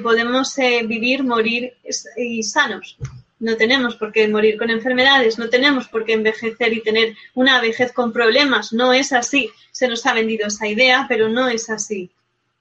[0.00, 0.54] podemos
[0.86, 1.74] vivir, morir
[2.16, 2.96] y sanos.
[3.40, 7.60] No tenemos por qué morir con enfermedades, no tenemos por qué envejecer y tener una
[7.60, 8.72] vejez con problemas.
[8.72, 9.50] No es así.
[9.72, 12.12] Se nos ha vendido esa idea, pero no es así.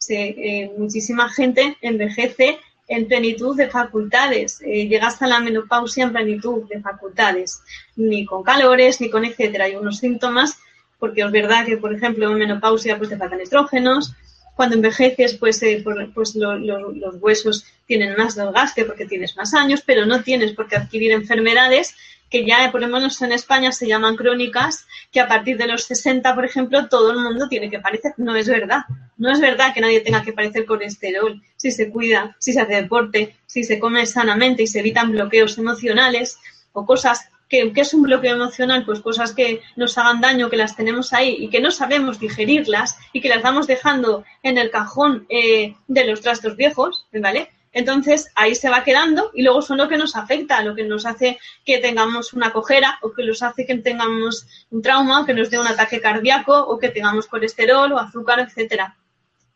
[0.10, 2.58] Eh, muchísima gente envejece
[2.88, 7.62] en plenitud de facultades, eh, llegas a la menopausia en plenitud de facultades,
[7.96, 9.66] ni con calores, ni con etcétera.
[9.66, 10.58] Hay unos síntomas,
[11.02, 14.14] porque es verdad que, por ejemplo, en menopausia pues te faltan estrógenos,
[14.56, 15.84] cuando envejeces, pues, eh,
[16.14, 20.76] pues los huesos tienen más desgaste porque tienes más años, pero no tienes por qué
[20.76, 21.96] adquirir enfermedades
[22.30, 25.84] que ya por lo menos en España se llaman crónicas, que a partir de los
[25.84, 28.14] 60, por ejemplo, todo el mundo tiene que parecer.
[28.18, 28.84] No es verdad.
[29.18, 31.42] No es verdad que nadie tenga que parecer colesterol.
[31.58, 35.58] Si se cuida, si se hace deporte, si se come sanamente y se evitan bloqueos
[35.58, 36.38] emocionales
[36.72, 40.78] o cosas que, es un bloqueo emocional, pues cosas que nos hagan daño, que las
[40.78, 45.26] tenemos ahí y que no sabemos digerirlas y que las vamos dejando en el cajón
[45.28, 47.50] eh, de los trastos viejos, ¿vale?
[47.74, 51.06] Entonces ahí se va quedando y luego son lo que nos afecta, lo que nos
[51.06, 55.50] hace que tengamos una cojera o que nos hace que tengamos un trauma, que nos
[55.50, 58.96] dé un ataque cardíaco o que tengamos colesterol o azúcar, etcétera.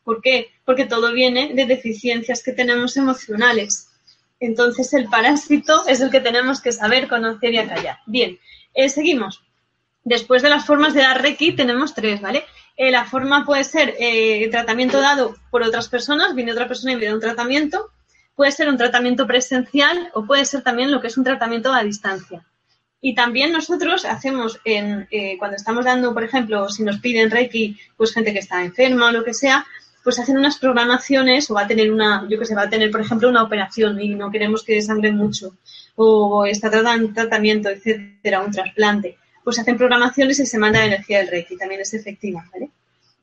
[0.03, 0.51] ¿Por qué?
[0.65, 3.84] Porque todo viene de deficiencias que tenemos emocionales.
[4.45, 7.99] Entonces el parásito es el que tenemos que saber, conocer y acallar.
[8.05, 8.39] Bien,
[8.73, 9.43] eh, seguimos.
[10.03, 12.45] Después de las formas de dar Reiki tenemos tres, ¿vale?
[12.77, 16.97] Eh, la forma puede ser eh, tratamiento dado por otras personas, viene otra persona y
[16.97, 17.91] me da un tratamiento
[18.35, 21.83] puede ser un tratamiento presencial o puede ser también lo que es un tratamiento a
[21.83, 22.45] distancia.
[23.01, 27.77] Y también nosotros hacemos, en, eh, cuando estamos dando, por ejemplo, si nos piden Reiki,
[27.97, 29.65] pues gente que está enferma o lo que sea,
[30.05, 32.91] pues hacen unas programaciones o va a tener una, yo que sé, va a tener,
[32.91, 35.57] por ejemplo, una operación y no queremos que sangre mucho
[35.95, 39.17] o está tratando tratamiento, etcétera, un trasplante.
[39.43, 42.69] Pues hacen programaciones y se manda la energía del Reiki, también es efectiva, ¿vale?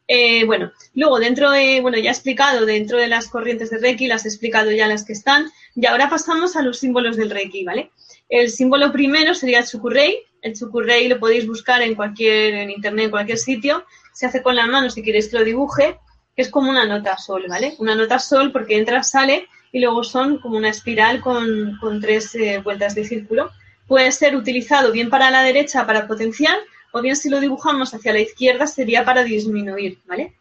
[0.09, 4.09] Eh, bueno, luego dentro de, bueno, ya he explicado dentro de las corrientes de Reiki,
[4.09, 7.65] las he explicado ya las que están, y ahora pasamos a los símbolos del Reiki,
[7.65, 7.93] ¿vale?
[8.29, 10.19] El símbolo primero sería el Chukurrei.
[10.41, 13.85] El Chukurrei lo podéis buscar en cualquier, en internet, en cualquier sitio.
[14.13, 15.99] Se hace con la mano si queréis que lo dibuje,
[16.35, 17.75] que es como una nota sol, ¿vale?
[17.79, 22.61] Una nota sol porque entra, sale y luego son como una espiral con, tres eh,
[22.63, 23.51] vueltas de círculo.
[23.87, 26.57] Puede ser utilizado bien para la derecha para potenciar
[26.93, 30.35] o bien si lo dibujamos hacia la izquierda sería para disminuir, ¿vale?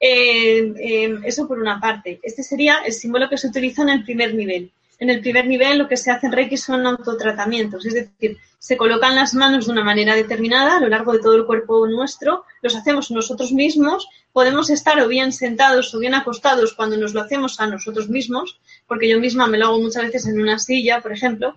[0.00, 2.20] Eh, eh, eso por una parte.
[2.22, 4.72] Este sería el símbolo que se utiliza en el primer nivel.
[4.98, 8.76] En el primer nivel lo que se hace en Reiki son autotratamientos, es decir, se
[8.76, 12.44] colocan las manos de una manera determinada a lo largo de todo el cuerpo nuestro,
[12.62, 17.20] los hacemos nosotros mismos, podemos estar o bien sentados o bien acostados cuando nos lo
[17.20, 18.58] hacemos a nosotros mismos,
[18.88, 21.54] porque yo misma me lo hago muchas veces en una silla, por ejemplo,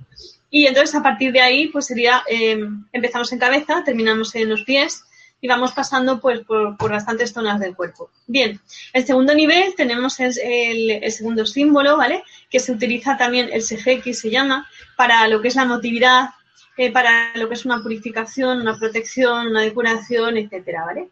[0.52, 2.60] y entonces a partir de ahí, pues sería, eh,
[2.92, 5.04] empezamos en cabeza, terminamos en los pies
[5.42, 8.12] y vamos pasando pues por, bastantes zonas del cuerpo.
[8.28, 8.62] Bien,
[8.94, 12.24] el segundo nivel tenemos el, el, segundo símbolo, ¿vale?
[12.50, 13.64] Que se utiliza también el
[14.02, 16.30] que se llama, para lo que es la motividad,
[16.78, 21.10] eh, para lo que es una purificación, una protección, una depuración, etcétera, ¿vale?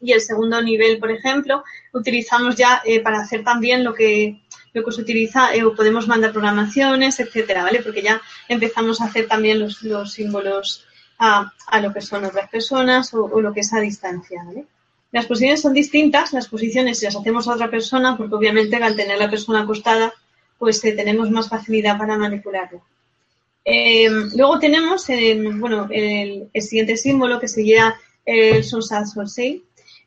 [0.00, 4.40] Y el segundo nivel, por ejemplo, utilizamos ya eh, para hacer también lo que
[4.72, 7.82] lo que se utiliza eh, podemos mandar programaciones, etcétera, ¿vale?
[7.82, 10.86] Porque ya empezamos a hacer también los, los símbolos
[11.20, 14.42] a, a, lo que son otras personas o, lo que es a distancia.
[15.12, 18.96] Las posiciones son distintas, las posiciones si las hacemos a otra persona, porque obviamente al
[18.96, 20.12] tener la persona acostada,
[20.58, 22.82] pues eh, tenemos más facilidad para manipularlo.
[23.64, 25.06] Eh, luego tenemos
[25.58, 29.62] bueno, el, el, siguiente símbolo que sería el Sonsat Sonsei,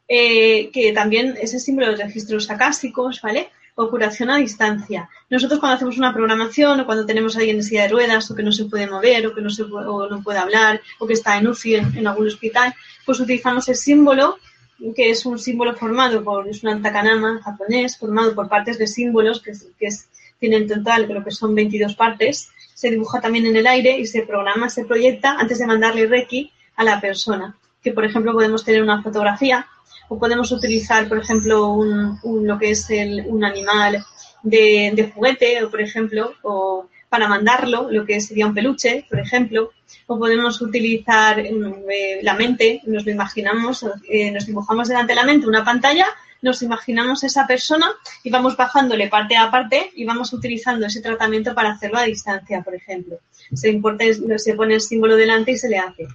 [0.08, 3.50] eh, que también es el símbolo de registros acásicos, ¿vale?
[3.76, 5.10] O curación a distancia.
[5.30, 8.44] Nosotros cuando hacemos una programación o cuando tenemos alguien en silla de ruedas o que
[8.44, 11.76] no se puede mover o que no, se puede, hablar o que está en UCI
[11.76, 12.74] en, algún hospital,
[13.06, 14.38] pues utilizamos el símbolo
[14.96, 19.42] que es un símbolo formado por, es un antakanama japonés, formado por partes de símbolos
[19.42, 20.10] que, que es,
[20.40, 24.06] tienen en total creo que son 22 partes, se dibuja también en el aire y
[24.06, 27.56] se programa, se proyecta antes de mandarle Reiki a la persona.
[27.82, 29.66] Que por ejemplo podemos tener una fotografía
[30.14, 34.06] o podemos utilizar, por ejemplo, un, lo que es el, un animal
[34.44, 36.36] de, juguete, o por ejemplo,
[37.10, 39.72] para mandarlo, lo que sería un peluche, por ejemplo,
[40.06, 45.26] o podemos utilizar eh, la mente, nos lo imaginamos, eh, nos dibujamos delante de la
[45.26, 46.06] mente una pantalla,
[46.44, 47.88] nos imaginamos esa persona
[48.24, 52.62] y vamos bajándole parte a parte y vamos utilizando ese tratamiento para hacerlo a distancia,
[52.62, 53.18] por ejemplo.
[53.54, 54.06] Se, importa,
[54.38, 56.08] se pone el símbolo delante y se le hace.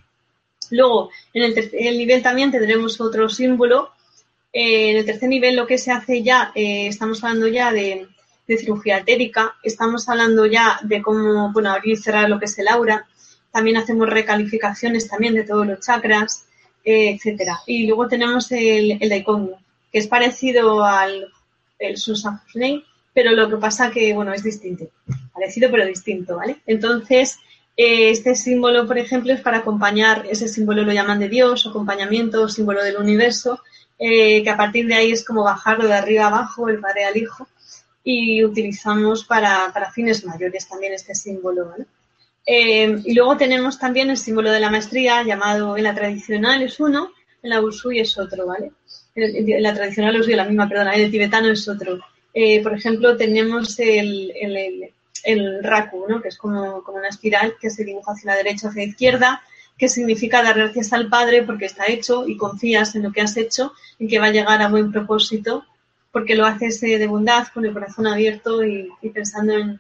[0.71, 3.93] Luego, en el tercer nivel también tendremos otro símbolo.
[4.53, 8.07] Eh, en el tercer nivel lo que se hace ya, eh, estamos hablando ya de,
[8.47, 12.69] cirugía etérica, estamos hablando ya de cómo, bueno, abrir y cerrar lo que es el
[12.69, 13.07] aura.
[13.51, 16.47] También hacemos recalificaciones también de todos los chakras,
[16.85, 17.61] eh, etcétera.
[17.67, 19.25] Y luego tenemos el, el
[19.91, 21.31] que es parecido al
[21.79, 22.41] el Susan
[23.15, 24.87] pero lo que pasa que, bueno, es distinto.
[25.33, 26.59] Parecido pero distinto, ¿vale?
[26.67, 27.39] Entonces,
[27.81, 32.83] este símbolo, por ejemplo, es para acompañar, ese símbolo lo llaman de Dios, acompañamiento, símbolo
[32.83, 33.61] del universo,
[33.99, 37.17] eh, que a partir de ahí es como bajarlo de arriba abajo, el padre al
[37.17, 37.47] hijo.
[38.03, 41.75] y utilizamos para, fines mayores también este símbolo.
[42.47, 46.81] Eh, y luego tenemos también el símbolo de la maestría llamado en la tradicional es
[46.81, 47.13] uno,
[47.43, 48.73] en la Usui es otro, ¿vale?
[49.15, 52.01] En la tradicional Usui, la misma, perdona, en el tibetano es otro.
[52.33, 54.91] Eh, por ejemplo, tenemos el,
[55.63, 56.21] raku, ¿no?
[56.21, 59.43] que es como, una espiral que se dibuja hacia la derecha hacia la izquierda,
[59.77, 63.37] que significa dar gracias al Padre porque está hecho y confías en lo que has
[63.37, 65.65] hecho y que va a llegar a buen propósito
[66.11, 69.79] porque lo haces de bondad, con el corazón abierto y, pensando en,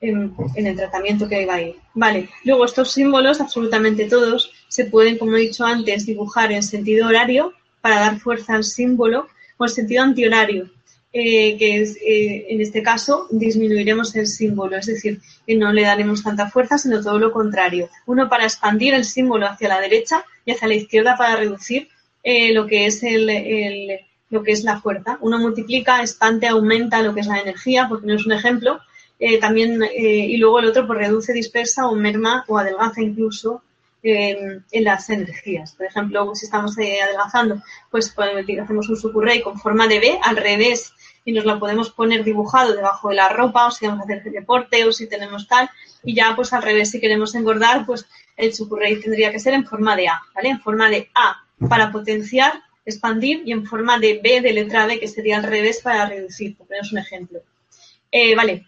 [0.00, 1.76] en, el tratamiento que va a ir.
[1.94, 7.08] Vale, luego estos símbolos, absolutamente todos, se pueden, como he dicho antes, dibujar en sentido
[7.08, 10.70] horario para dar fuerza al símbolo o en sentido antihorario
[11.14, 15.82] eh, que es, eh, en este caso disminuiremos el símbolo, es decir, que no le
[15.82, 17.90] daremos tanta fuerza, sino todo lo contrario.
[18.06, 21.88] Uno para expandir el símbolo hacia la derecha y hacia la izquierda para reducir
[22.22, 24.00] eh, lo que es el,
[24.30, 25.18] lo que es la fuerza.
[25.20, 28.80] Uno multiplica, expande, aumenta lo que es la energía, porque no es un ejemplo.
[29.38, 33.62] también y luego el otro pues reduce, dispersa o merma o adelgaza incluso
[34.02, 35.74] en las energías.
[35.74, 40.38] Por ejemplo, si estamos adelgazando, pues, pues hacemos un sucurrey con forma de B al
[40.38, 40.94] revés
[41.24, 44.22] y nos lo podemos poner dibujado debajo de la ropa o si vamos a hacer
[44.24, 45.70] deporte o si tenemos tal
[46.04, 48.06] y ya pues al revés si queremos engordar pues
[48.36, 50.50] el sucurrey tendría que ser en forma de A, ¿vale?
[50.50, 52.54] En forma de A para potenciar,
[52.84, 56.56] expandir y en forma de B de letra B que sería al revés para reducir,
[56.56, 57.40] por poneros un ejemplo.
[58.10, 58.66] Eh, vale,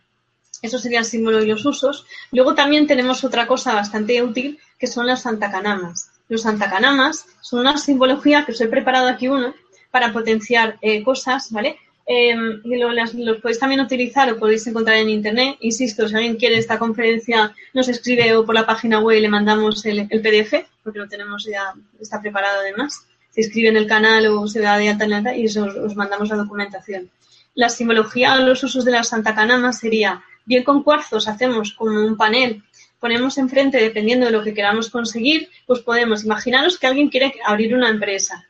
[0.63, 2.07] eso sería el símbolo y los usos.
[2.33, 6.11] Luego también tenemos otra cosa bastante útil que son las santacanamas.
[6.29, 9.55] Los santacanamas son una simbología que os he preparado aquí uno
[9.91, 11.79] para potenciar eh, cosas, ¿vale?
[12.07, 15.57] Eh, y lo, los podéis también utilizar o podéis encontrar en internet.
[15.61, 19.85] Insisto, si alguien quiere esta conferencia, nos escribe o por la página web le mandamos
[19.87, 23.07] el, PDF, porque lo tenemos ya, está preparado además.
[23.31, 26.37] Se escribe en el canal o se da de alta en y os, mandamos la
[26.37, 27.11] documentación.
[27.55, 32.05] La simbología o los usos de la Santa Canama sería, bien con cuarzos hacemos como
[32.05, 32.63] un panel,
[33.01, 37.75] ponemos enfrente dependiendo de lo que queramos conseguir, pues podemos, imaginaros que alguien quiere abrir
[37.75, 38.47] una empresa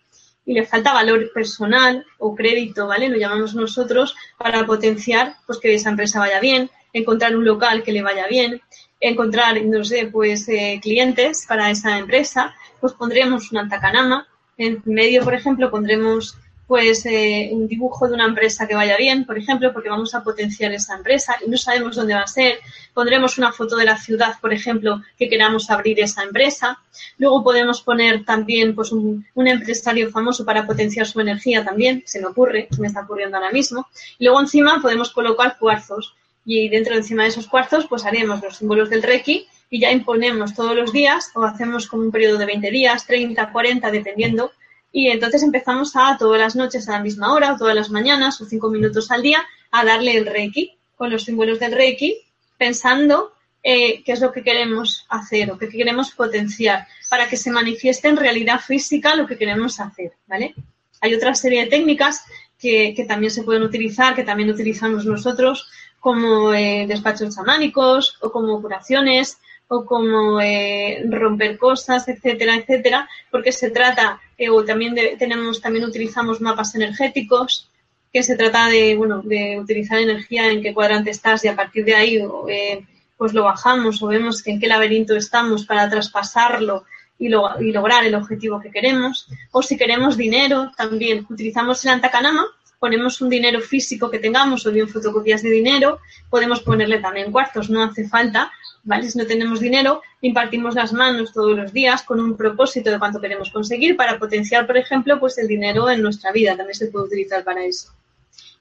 [0.46, 3.08] y le falta valor personal o crédito, ¿vale?
[3.08, 7.92] Lo llamamos nosotros para potenciar pues que esa empresa vaya bien, encontrar un local que
[7.92, 8.60] le vaya bien,
[9.00, 14.26] encontrar, no sé, pues eh, clientes para esa empresa, pues pondremos una tacanama,
[14.56, 16.36] en medio, por ejemplo, pondremos
[16.66, 20.22] pues eh, un dibujo de una empresa que vaya bien, por ejemplo, porque vamos a
[20.22, 22.58] potenciar esa empresa y no sabemos dónde va a ser.
[22.94, 26.78] Pondremos una foto de la ciudad, por ejemplo, que queramos abrir esa empresa.
[27.18, 32.28] Luego podemos poner también pues un, empresario famoso para potenciar su energía también, se me
[32.28, 33.86] ocurre, me está ocurriendo ahora mismo.
[34.18, 36.14] Y luego encima podemos colocar cuarzos
[36.46, 39.90] y dentro de encima de esos cuarzos pues haremos los símbolos del Reiki y ya
[39.90, 44.52] imponemos todos los días o hacemos como un periodo de 20 días, 30, 40, dependiendo
[44.96, 48.40] y entonces empezamos a todas las noches a la misma hora, o todas las mañanas,
[48.40, 52.16] o cinco minutos al día, a darle el Reiki con los símbolos del Reiki,
[52.56, 53.32] pensando
[53.64, 58.06] eh, qué es lo que queremos hacer o qué queremos potenciar para que se manifieste
[58.06, 60.54] en realidad física lo que queremos hacer, ¿vale?
[61.00, 62.24] Hay otra serie de técnicas
[62.56, 65.68] que, también se pueden utilizar, que también utilizamos nosotros,
[65.98, 69.38] como eh, despachos chamánicos o como curaciones
[69.74, 75.84] o como eh, romper cosas, etcétera, etcétera, porque se trata, eh, o también tenemos, también
[75.84, 77.70] utilizamos mapas energéticos,
[78.12, 81.84] que se trata de, bueno, de utilizar energía en qué cuadrante estás y a partir
[81.84, 82.84] de ahí eh,
[83.16, 86.84] pues lo bajamos o vemos en qué laberinto estamos para traspasarlo
[87.18, 89.26] y, y lograr el objetivo que queremos.
[89.50, 92.46] O si queremos dinero, también utilizamos el antacanama,
[92.84, 97.70] ponemos un dinero físico que tengamos o bien fotocopias de dinero, podemos ponerle también cuartos,
[97.70, 98.52] no hace falta
[98.84, 99.10] ¿vale?
[99.10, 103.20] Si no tenemos dinero, impartimos las manos todos los días con un propósito de cuánto
[103.20, 106.56] queremos conseguir para potenciar, por ejemplo, pues el dinero en nuestra vida.
[106.56, 107.88] También se puede utilizar para eso.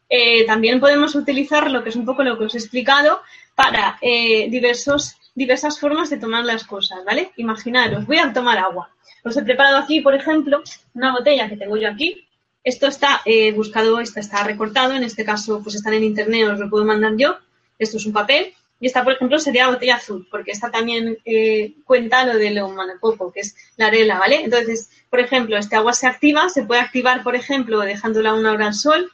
[0.09, 3.21] Eh, también podemos utilizar lo que es un poco lo que os he explicado
[3.55, 7.31] para eh, diversos, diversas formas de tomar las cosas, ¿vale?
[7.37, 8.89] Imaginaros, voy a tomar agua.
[9.23, 10.61] Os he preparado aquí, por ejemplo,
[10.93, 12.25] una botella que tengo yo aquí.
[12.63, 16.59] Esto está eh, buscado, esto está recortado, en este caso pues están en internet, os
[16.59, 17.37] lo puedo mandar yo.
[17.77, 21.73] Esto es un papel y esta, por ejemplo, sería botella azul, porque esta también eh,
[21.85, 24.43] cuenta lo de lo monopopo, que es la arela, ¿vale?
[24.43, 28.67] Entonces, por ejemplo, este agua se activa, se puede activar, por ejemplo, dejándola una hora
[28.67, 29.09] al sol,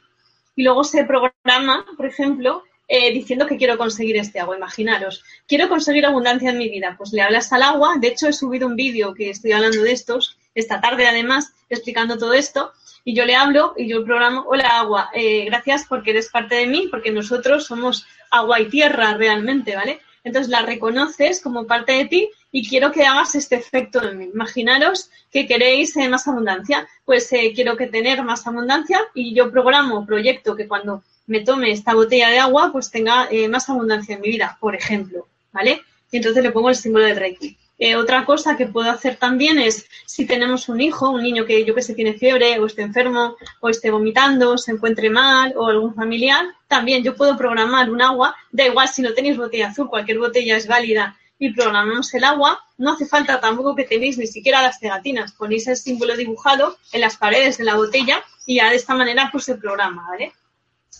[0.56, 4.56] y luego se programa, por ejemplo, eh, diciendo que quiero conseguir este agua.
[4.56, 6.96] Imaginaros, quiero conseguir abundancia en mi vida.
[6.98, 7.94] Pues le hablas al agua.
[8.00, 12.18] De hecho, he subido un vídeo que estoy hablando de estos, esta tarde además, explicando
[12.18, 12.72] todo esto.
[13.04, 16.66] Y yo le hablo y yo programo, hola agua, eh, gracias porque eres parte de
[16.66, 20.00] mí, porque nosotros somos agua y tierra realmente, ¿vale?
[20.22, 24.30] Entonces la reconoces como parte de ti y quiero que hagas este efecto en mí.
[24.32, 26.86] Imaginaros que queréis eh, más abundancia.
[27.04, 31.70] Pues eh, quiero que tener más abundancia y yo programo, proyecto que cuando me tome
[31.70, 35.80] esta botella de agua, pues tenga más abundancia en mi vida, por ejemplo, ¿vale?
[36.10, 37.56] Y entonces le pongo el símbolo del Reiki.
[37.82, 41.64] Eh, otra cosa que puedo hacer también es si tenemos un hijo, un niño que
[41.64, 45.54] yo que sé tiene fiebre o esté enfermo o esté vomitando, o se encuentre mal
[45.56, 49.68] o algún familiar, también yo puedo programar un agua, da igual si no tenéis botella
[49.68, 54.18] azul, cualquier botella es válida y programamos el agua, no hace falta tampoco que tenéis
[54.18, 58.56] ni siquiera las pegatinas, ponéis el símbolo dibujado en las paredes de la botella y
[58.56, 60.34] ya de esta manera pues se programa, ¿vale?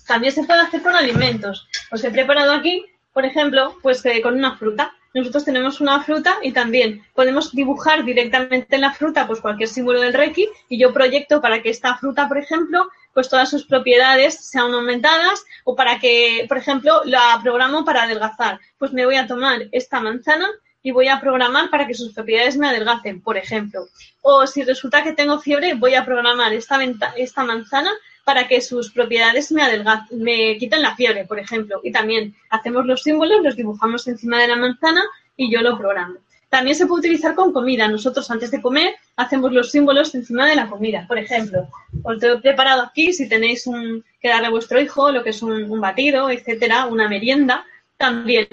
[0.07, 1.68] También se puede hacer con alimentos.
[1.93, 6.37] Os he preparado aquí, por ejemplo, pues eh, con una fruta nosotros tenemos una fruta
[6.43, 10.93] y también podemos dibujar directamente en la fruta pues cualquier símbolo del Reiki y yo
[10.93, 15.99] proyecto para que esta fruta, por ejemplo, pues todas sus propiedades sean aumentadas o para
[15.99, 18.61] que, por ejemplo, la programo para adelgazar.
[18.79, 20.49] Pues me voy a tomar esta manzana
[20.83, 23.87] y voy a programar para que sus propiedades me adelgacen, por ejemplo.
[24.23, 26.79] O si resulta que tengo fiebre, voy a programar esta,
[27.17, 27.91] esta manzana
[28.25, 29.62] para que sus propiedades me,
[30.11, 31.81] me quiten la fiebre, por ejemplo.
[31.83, 35.03] Y también hacemos los símbolos, los dibujamos encima de la manzana
[35.37, 36.16] y yo lo programo.
[36.49, 37.87] También se puede utilizar con comida.
[37.87, 41.07] Nosotros antes de comer hacemos los símbolos encima de la comida.
[41.07, 41.68] Por ejemplo,
[42.03, 45.43] os he preparado aquí, si tenéis un, que darle a vuestro hijo lo que es
[45.43, 47.64] un batido, etcétera, una merienda,
[47.97, 48.49] también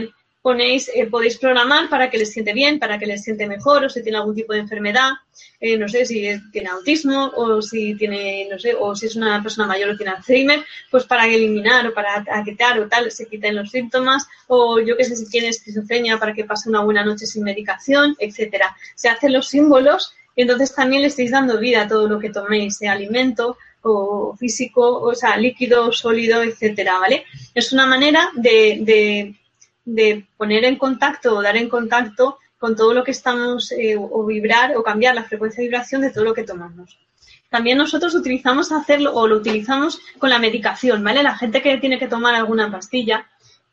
[0.47, 3.89] ponéis, eh, podéis programar para que les siente bien, para que les siente mejor, o
[3.89, 5.09] si tiene algún tipo de enfermedad,
[5.59, 6.23] eh, no sé si
[6.53, 10.13] tiene autismo o si tiene, no sé, o si es una persona mayor o tiene
[10.13, 14.95] Alzheimer, pues para eliminar o para quitar o tal, se quiten los síntomas, o yo
[14.95, 18.73] qué sé, si tiene esquizofrenia para que pase una buena noche sin medicación, etcétera.
[18.95, 22.29] Se hacen los símbolos y entonces también le estáis dando vida a todo lo que
[22.29, 27.25] toméis, sea alimento o físico, o sea, líquido, sólido, etcétera, ¿vale?
[27.53, 29.35] Es una manera de de
[30.37, 34.75] poner en contacto o dar en contacto con todo lo que estamos eh, o vibrar
[34.75, 36.97] o cambiar la frecuencia de vibración de todo lo que tomamos.
[37.49, 41.23] También nosotros utilizamos hacerlo o lo utilizamos con la medicación, ¿vale?
[41.23, 43.25] La gente que tiene que tomar alguna pastilla,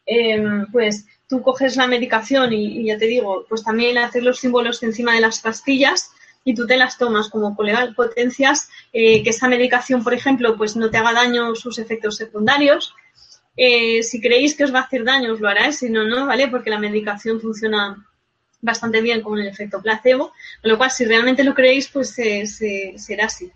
[0.07, 4.83] em, pues tú coges la medicación y, ya te digo, pues también hacer los símbolos
[4.83, 6.13] encima de las pastillas
[6.45, 7.57] y tú te las tomas como
[7.97, 12.95] potencias eh, que esa medicación, por ejemplo, pues no te haga daño sus efectos secundarios
[13.57, 16.27] eh, si creéis que os va a hacer daño, os lo hará, si no, no,
[16.27, 16.49] ¿vale?
[16.49, 18.05] Porque la medicación funciona
[18.61, 23.27] bastante bien con el efecto placebo, con lo cual, si realmente lo creéis, pues será
[23.27, 23.53] así.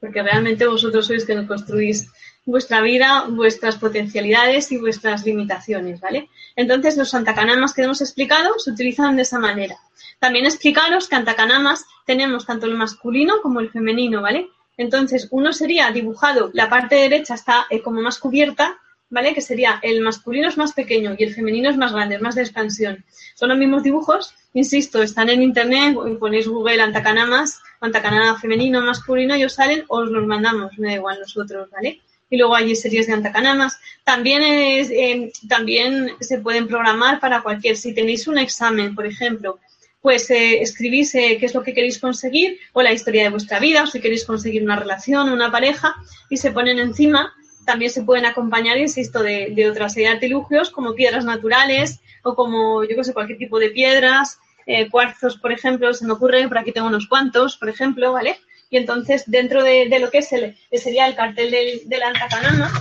[0.00, 2.08] Porque realmente vosotros sois que construís
[2.44, 6.28] vuestra vida, vuestras potencialidades y vuestras limitaciones, ¿vale?
[6.56, 9.76] Entonces, los antacanamas que hemos explicado se utilizan de esa manera.
[10.18, 14.48] También explicaros que antacanamas tenemos tanto el masculino como el femenino, ¿vale?
[14.76, 18.78] Entonces, uno sería dibujado, la parte derecha está eh, como más cubierta
[19.10, 19.34] ¿vale?
[19.34, 22.34] Que sería el masculino es más pequeño y el femenino es más grande, es más
[22.34, 23.04] de expansión.
[23.34, 29.44] Son los mismos dibujos, insisto, están en internet, ponéis Google Antacanamas, Antacanama femenino, masculino y
[29.44, 32.00] os salen, os los mandamos, me da igual nosotros, ¿vale?
[32.30, 33.78] Y luego hay series de Antacanamas.
[34.04, 39.60] También, es, eh, también se pueden programar para cualquier, si tenéis un examen, por ejemplo,
[40.00, 43.58] pues eh, escribís eh, qué es lo que queréis conseguir o la historia de vuestra
[43.58, 45.94] vida, o si queréis conseguir una relación, una pareja,
[46.28, 47.32] y se ponen encima
[47.68, 52.34] también se pueden acompañar, insisto, de, de otra serie de artilugios como piedras naturales o
[52.34, 56.48] como, yo que sé, cualquier tipo de piedras, eh, cuarzos, por ejemplo, se me ocurre,
[56.48, 58.40] por aquí tengo unos cuantos, por ejemplo, ¿vale?
[58.70, 62.72] Y entonces, dentro de, lo que es el, sería el cartel del, del antacanama,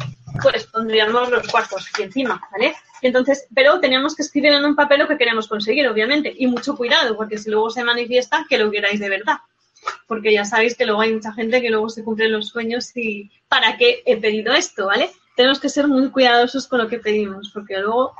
[0.42, 2.74] pues pondríamos los cuarzos aquí encima, ¿vale?
[3.02, 6.78] entonces, pero tenemos que escribir en un papel lo que queremos conseguir, obviamente, y mucho
[6.78, 9.38] cuidado, porque si luego se manifiesta, que lo queráis de verdad
[10.08, 13.30] porque ya sabéis que luego hay mucha gente que luego se cumplen los sueños y
[13.48, 14.88] ¿para qué he pedido esto?
[14.88, 15.12] ¿Vale?
[15.36, 18.14] Tenemos que ser muy cuidadosos con lo que pedimos, porque luego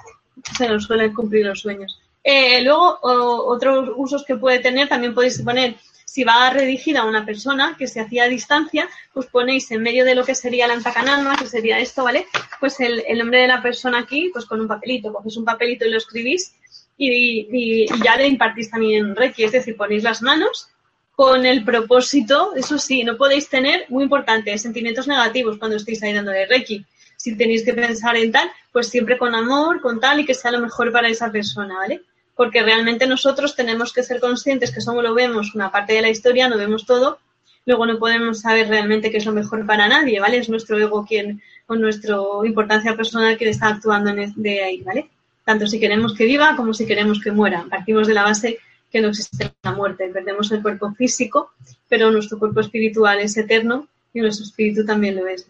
[0.58, 2.00] se nos suelen cumplir los sueños.
[2.24, 7.26] Eh, luego, otros usos que puede tener, también podéis poner, si va redirigida a una
[7.26, 10.74] persona que se hacía a distancia, pues ponéis en medio de lo que sería la
[10.74, 12.28] antacanalma, que sería esto, ¿vale?
[12.60, 15.92] Pues el, nombre de la persona aquí, pues con un papelito, cogéis un papelito y
[15.92, 16.54] lo escribís
[16.98, 20.70] y, y ya le impartís también Reiki, es decir, ponéis las manos
[21.18, 26.14] con el propósito, eso sí, no podéis tener, muy importante, sentimientos negativos cuando estéis ahí
[26.14, 26.86] dándole Reiki.
[27.16, 30.52] Si tenéis que pensar en tal, pues siempre con amor, con tal y que sea
[30.52, 32.04] lo mejor para esa persona, ¿vale?
[32.36, 36.12] Porque realmente nosotros tenemos que ser conscientes que solo lo vemos una parte de la
[36.12, 37.18] historia, no vemos todo,
[37.66, 40.38] luego no podemos saber realmente qué es lo mejor para nadie, ¿vale?
[40.38, 42.16] Es nuestro ego quien, con nuestra
[42.46, 45.10] importancia personal que está actuando de ahí, ¿vale?
[45.44, 47.66] Tanto si queremos que viva como si queremos que muera.
[47.68, 48.60] Partimos de la base
[48.92, 50.10] que no existe la muerte.
[50.10, 51.52] Perdemos el cuerpo físico,
[51.88, 55.48] pero nuestro cuerpo espiritual es eterno y nuestro espíritu también lo es.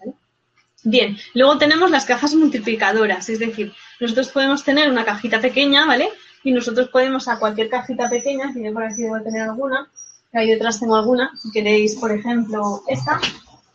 [0.83, 6.09] Bien, luego tenemos las cajas multiplicadoras, es decir, nosotros podemos tener una cajita pequeña, ¿vale?
[6.43, 9.89] Y nosotros podemos a cualquier cajita pequeña, si yo por aquí debo tener alguna,
[10.31, 13.19] que ahí detrás tengo alguna, si queréis, por ejemplo, esta,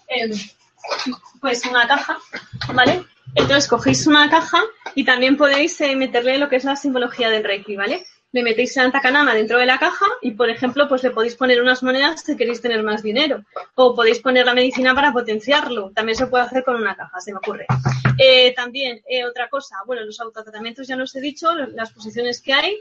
[0.08, 0.30] em,
[1.40, 2.18] pues una caja,
[2.72, 3.04] ¿vale?
[3.34, 4.60] Entonces cogéis una caja
[4.94, 8.04] y también podéis eh, meterle lo que es la simbología del Reiki, ¿vale?
[8.32, 11.60] Le metéis el Takanama dentro de la caja y, por ejemplo, pues le podéis poner
[11.60, 13.44] unas monedas si queréis tener más dinero.
[13.74, 15.90] O podéis poner la medicina para potenciarlo.
[15.94, 17.66] También se puede hacer con una caja, se me ocurre.
[18.18, 22.54] Eh, también, eh, otra cosa, bueno, los autotratamientos ya los he dicho, las posiciones que
[22.54, 22.78] hay.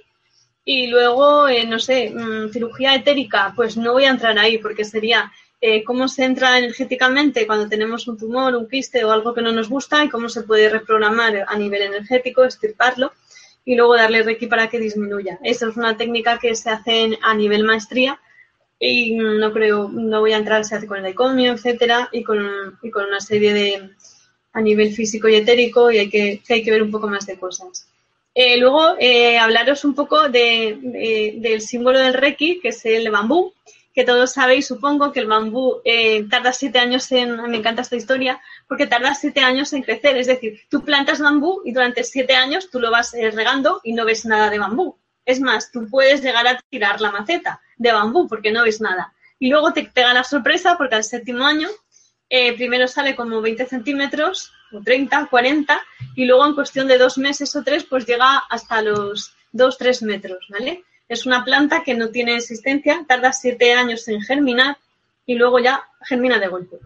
[0.63, 5.31] Y luego, no sé, mm, cirugía etérica, pues no voy a entrar ahí porque sería
[5.59, 9.51] eh, cómo se entra energéticamente cuando tenemos un tumor, un quiste o algo que no
[9.51, 13.11] nos gusta y cómo se puede reprogramar a nivel energético, estirparlo
[13.63, 15.39] y luego darle reiki para que disminuya.
[15.43, 18.19] Esa es una técnica que se hace a nivel maestría
[18.79, 22.79] y no creo, no voy a entrar, se hace con el decomio, etcétera, y con,
[22.81, 23.89] y con una serie de
[24.53, 27.37] a nivel físico y etérico y hay que, hay que ver un poco más de
[27.37, 27.87] cosas.
[28.33, 33.53] Eh, luego, eh, hablaros un poco de, del símbolo del Reiki, que es el bambú,
[33.93, 37.95] que todos sabéis, supongo, que el bambú eh, tarda siete años en, me encanta esta
[37.95, 40.17] historia, porque tarda siete años en crecer.
[40.17, 43.93] Es decir, tú plantas bambú y durante siete años tú lo vas eh, regando y
[43.93, 44.97] no ves nada de bambú.
[45.25, 49.13] Es más, tú puedes llegar a tirar la maceta de bambú porque no ves nada.
[49.39, 51.67] Y luego te pega la sorpresa porque al séptimo año
[52.29, 55.81] eh, primero sale como 20 centímetros, o 30, 40,
[56.15, 60.03] y luego en cuestión de dos meses o tres, pues llega hasta los 2, 3
[60.03, 60.85] metros, ¿vale?
[61.11, 64.77] Es una planta que no tiene existencia, tarda siete años en germinar
[65.25, 66.77] y luego ya germina de golpe.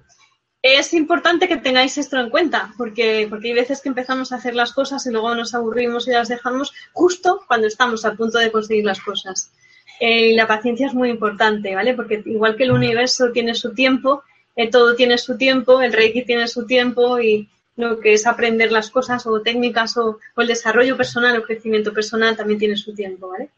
[0.63, 4.55] Es importante que tengáis esto en cuenta, porque, porque hay veces que empezamos a hacer
[4.55, 8.51] las cosas y luego nos aburrimos y las dejamos justo cuando estamos a punto de
[8.51, 9.51] conseguir las cosas.
[9.99, 11.93] Eh, y la paciencia es muy importante, ¿vale?
[11.93, 14.23] Porque igual que el universo tiene su tiempo,
[14.55, 18.71] eh, todo tiene su tiempo, el Reiki tiene su tiempo y lo que es aprender
[18.71, 22.91] las cosas o técnicas o, o el desarrollo personal o crecimiento personal también tiene su
[22.95, 23.51] tiempo, ¿vale?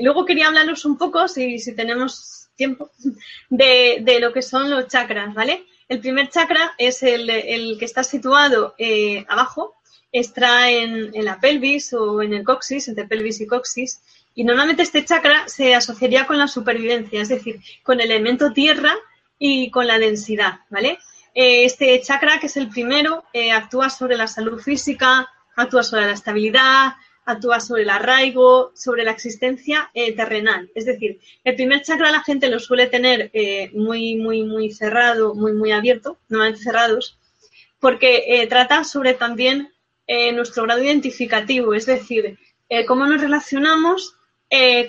[0.00, 2.90] Luego quería hablaros un poco, si, tenemos tiempo,
[3.50, 5.64] de, lo que son los chakras, ¿vale?
[5.88, 9.74] El primer chakra es el, que está situado eh, abajo,
[10.10, 14.02] está en, la pelvis o en el coxis, entre pelvis y coxis,
[14.34, 18.94] y normalmente este chakra se asociaría con la supervivencia, es decir, con el elemento tierra
[19.38, 20.98] y con la densidad, ¿vale?
[21.34, 26.06] Eh, este chakra, que es el primero, eh, actúa sobre la salud física, actúa sobre
[26.06, 26.94] la estabilidad,
[27.24, 30.70] actúa sobre el arraigo, sobre la existencia eh, terrenal.
[30.74, 35.34] Es decir, el primer chakra la gente lo suele tener eh, muy, muy, muy cerrado,
[35.34, 37.18] muy, muy abierto, normalmente cerrados,
[37.78, 39.68] porque eh, trata sobre también
[40.34, 42.36] nuestro grado identificativo, es decir,
[42.86, 44.14] cómo nos relacionamos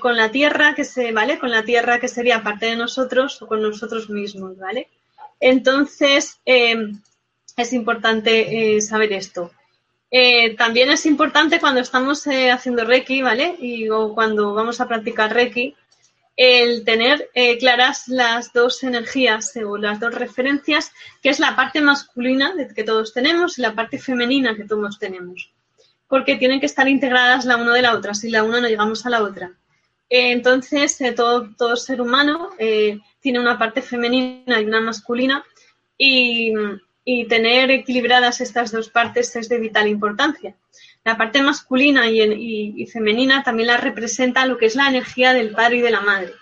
[0.02, 1.40] con la tierra que se, ¿vale?
[1.40, 4.90] Con la tierra que sería parte de nosotros o con nosotros mismos, ¿vale?
[5.40, 9.52] Entonces, es importante saber esto.
[10.16, 13.58] Eh, también es importante cuando estamos eh, haciendo Reiki, ¿vale?
[13.92, 15.76] O cuando vamos a practicar Reiki,
[16.38, 20.92] el tener eh, claras las dos energías o las dos referencias,
[21.24, 25.52] que es la parte masculina que todos tenemos y la parte femenina que todos tenemos.
[26.08, 29.08] Porque tienen que estar integradas la una de la otra, si la una no llegamos
[29.08, 29.52] a la otra.
[30.10, 32.52] entonces, todo, todo ser humano
[33.20, 35.44] tiene una parte femenina y una masculina
[35.98, 36.54] y,
[37.06, 40.56] y tener equilibradas estas dos partes es de vital importancia.
[41.04, 45.78] La parte masculina y, femenina también la representa lo que es la energía del padre
[45.78, 46.34] y de la madre,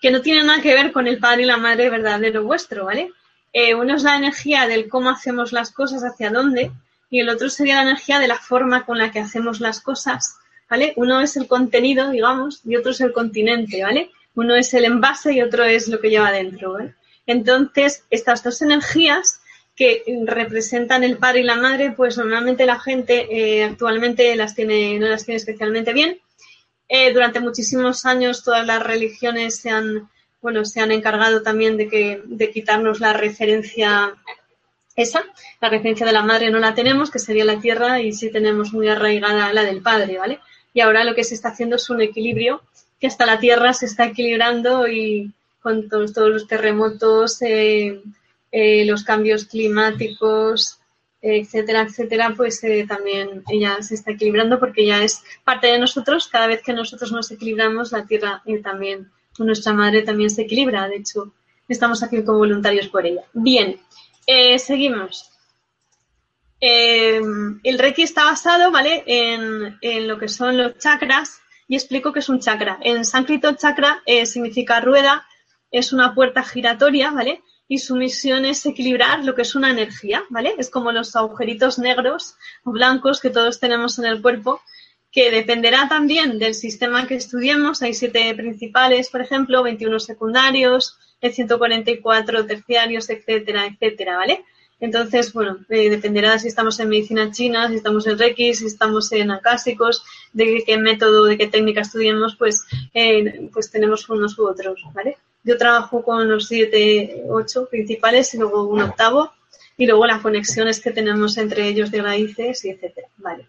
[0.00, 3.12] que no tiene nada que ver con el padre y la madre verdadero vuestro, ¿vale?
[3.52, 6.72] Eh, uno es la energía del cómo hacemos las cosas, hacia dónde,
[7.08, 10.36] y el otro sería la energía de la forma con la que hacemos las cosas,
[10.68, 10.92] ¿vale?
[10.96, 14.10] Uno es el contenido, digamos, y otro es el continente, ¿vale?
[14.34, 16.94] Uno es el envase y otro es lo que lleva dentro, ¿vale?
[17.26, 19.39] Entonces, estas dos energías
[19.76, 24.98] que representan el padre y la madre, pues normalmente la gente eh, actualmente las tiene,
[24.98, 26.20] no las tiene especialmente bien.
[26.88, 30.10] Eh, durante muchísimos años todas las religiones se han,
[30.42, 34.16] bueno, se han encargado también de, que, de quitarnos la referencia
[34.96, 35.24] esa,
[35.60, 38.72] la referencia de la madre no la tenemos, que sería la tierra, y sí tenemos
[38.72, 40.40] muy arraigada la del padre, ¿vale?
[40.74, 42.62] Y ahora lo que se está haciendo es un equilibrio,
[43.00, 48.00] que hasta la tierra se está equilibrando y con todos, todos los terremotos, eh,
[48.52, 50.80] eh, los cambios climáticos,
[51.22, 56.26] etcétera, etcétera, pues eh, también ella se está equilibrando porque ya es parte de nosotros.
[56.26, 60.88] Cada vez que nosotros nos equilibramos, la Tierra eh, también, nuestra madre también se equilibra.
[60.88, 61.32] De hecho,
[61.68, 63.22] estamos aquí como voluntarios por ella.
[63.32, 63.80] Bien,
[64.58, 65.30] seguimos.
[66.60, 69.04] el Reiki está basado, ¿vale?
[69.06, 72.78] En, en, lo que son los chakras y explico qué es un chakra.
[72.82, 75.24] En sánscrito, chakra significa rueda,
[75.70, 77.42] es una puerta giratoria, ¿vale?
[77.70, 80.56] Y su misión es equilibrar lo que es una energía, ¿vale?
[80.58, 84.60] Es como los agujeritos negros o blancos que todos tenemos en el cuerpo,
[85.12, 87.80] que dependerá también del sistema que estudiemos.
[87.80, 94.44] Hay siete principales, por ejemplo, 21 secundarios, 144 terciarios, etcétera, etcétera, ¿vale?
[94.80, 99.12] Entonces, bueno, eh, dependerá si estamos en medicina china, si estamos en Reiki, si estamos
[99.12, 100.02] en acásicos,
[100.32, 105.18] de qué método, de qué técnica estudiemos, pues, eh, pues tenemos unos u otros, ¿vale?
[105.42, 109.32] Yo trabajo con los siete, ocho principales y luego un octavo
[109.76, 113.46] y luego las conexiones que tenemos entre ellos de raíces y etcétera, ¿vale?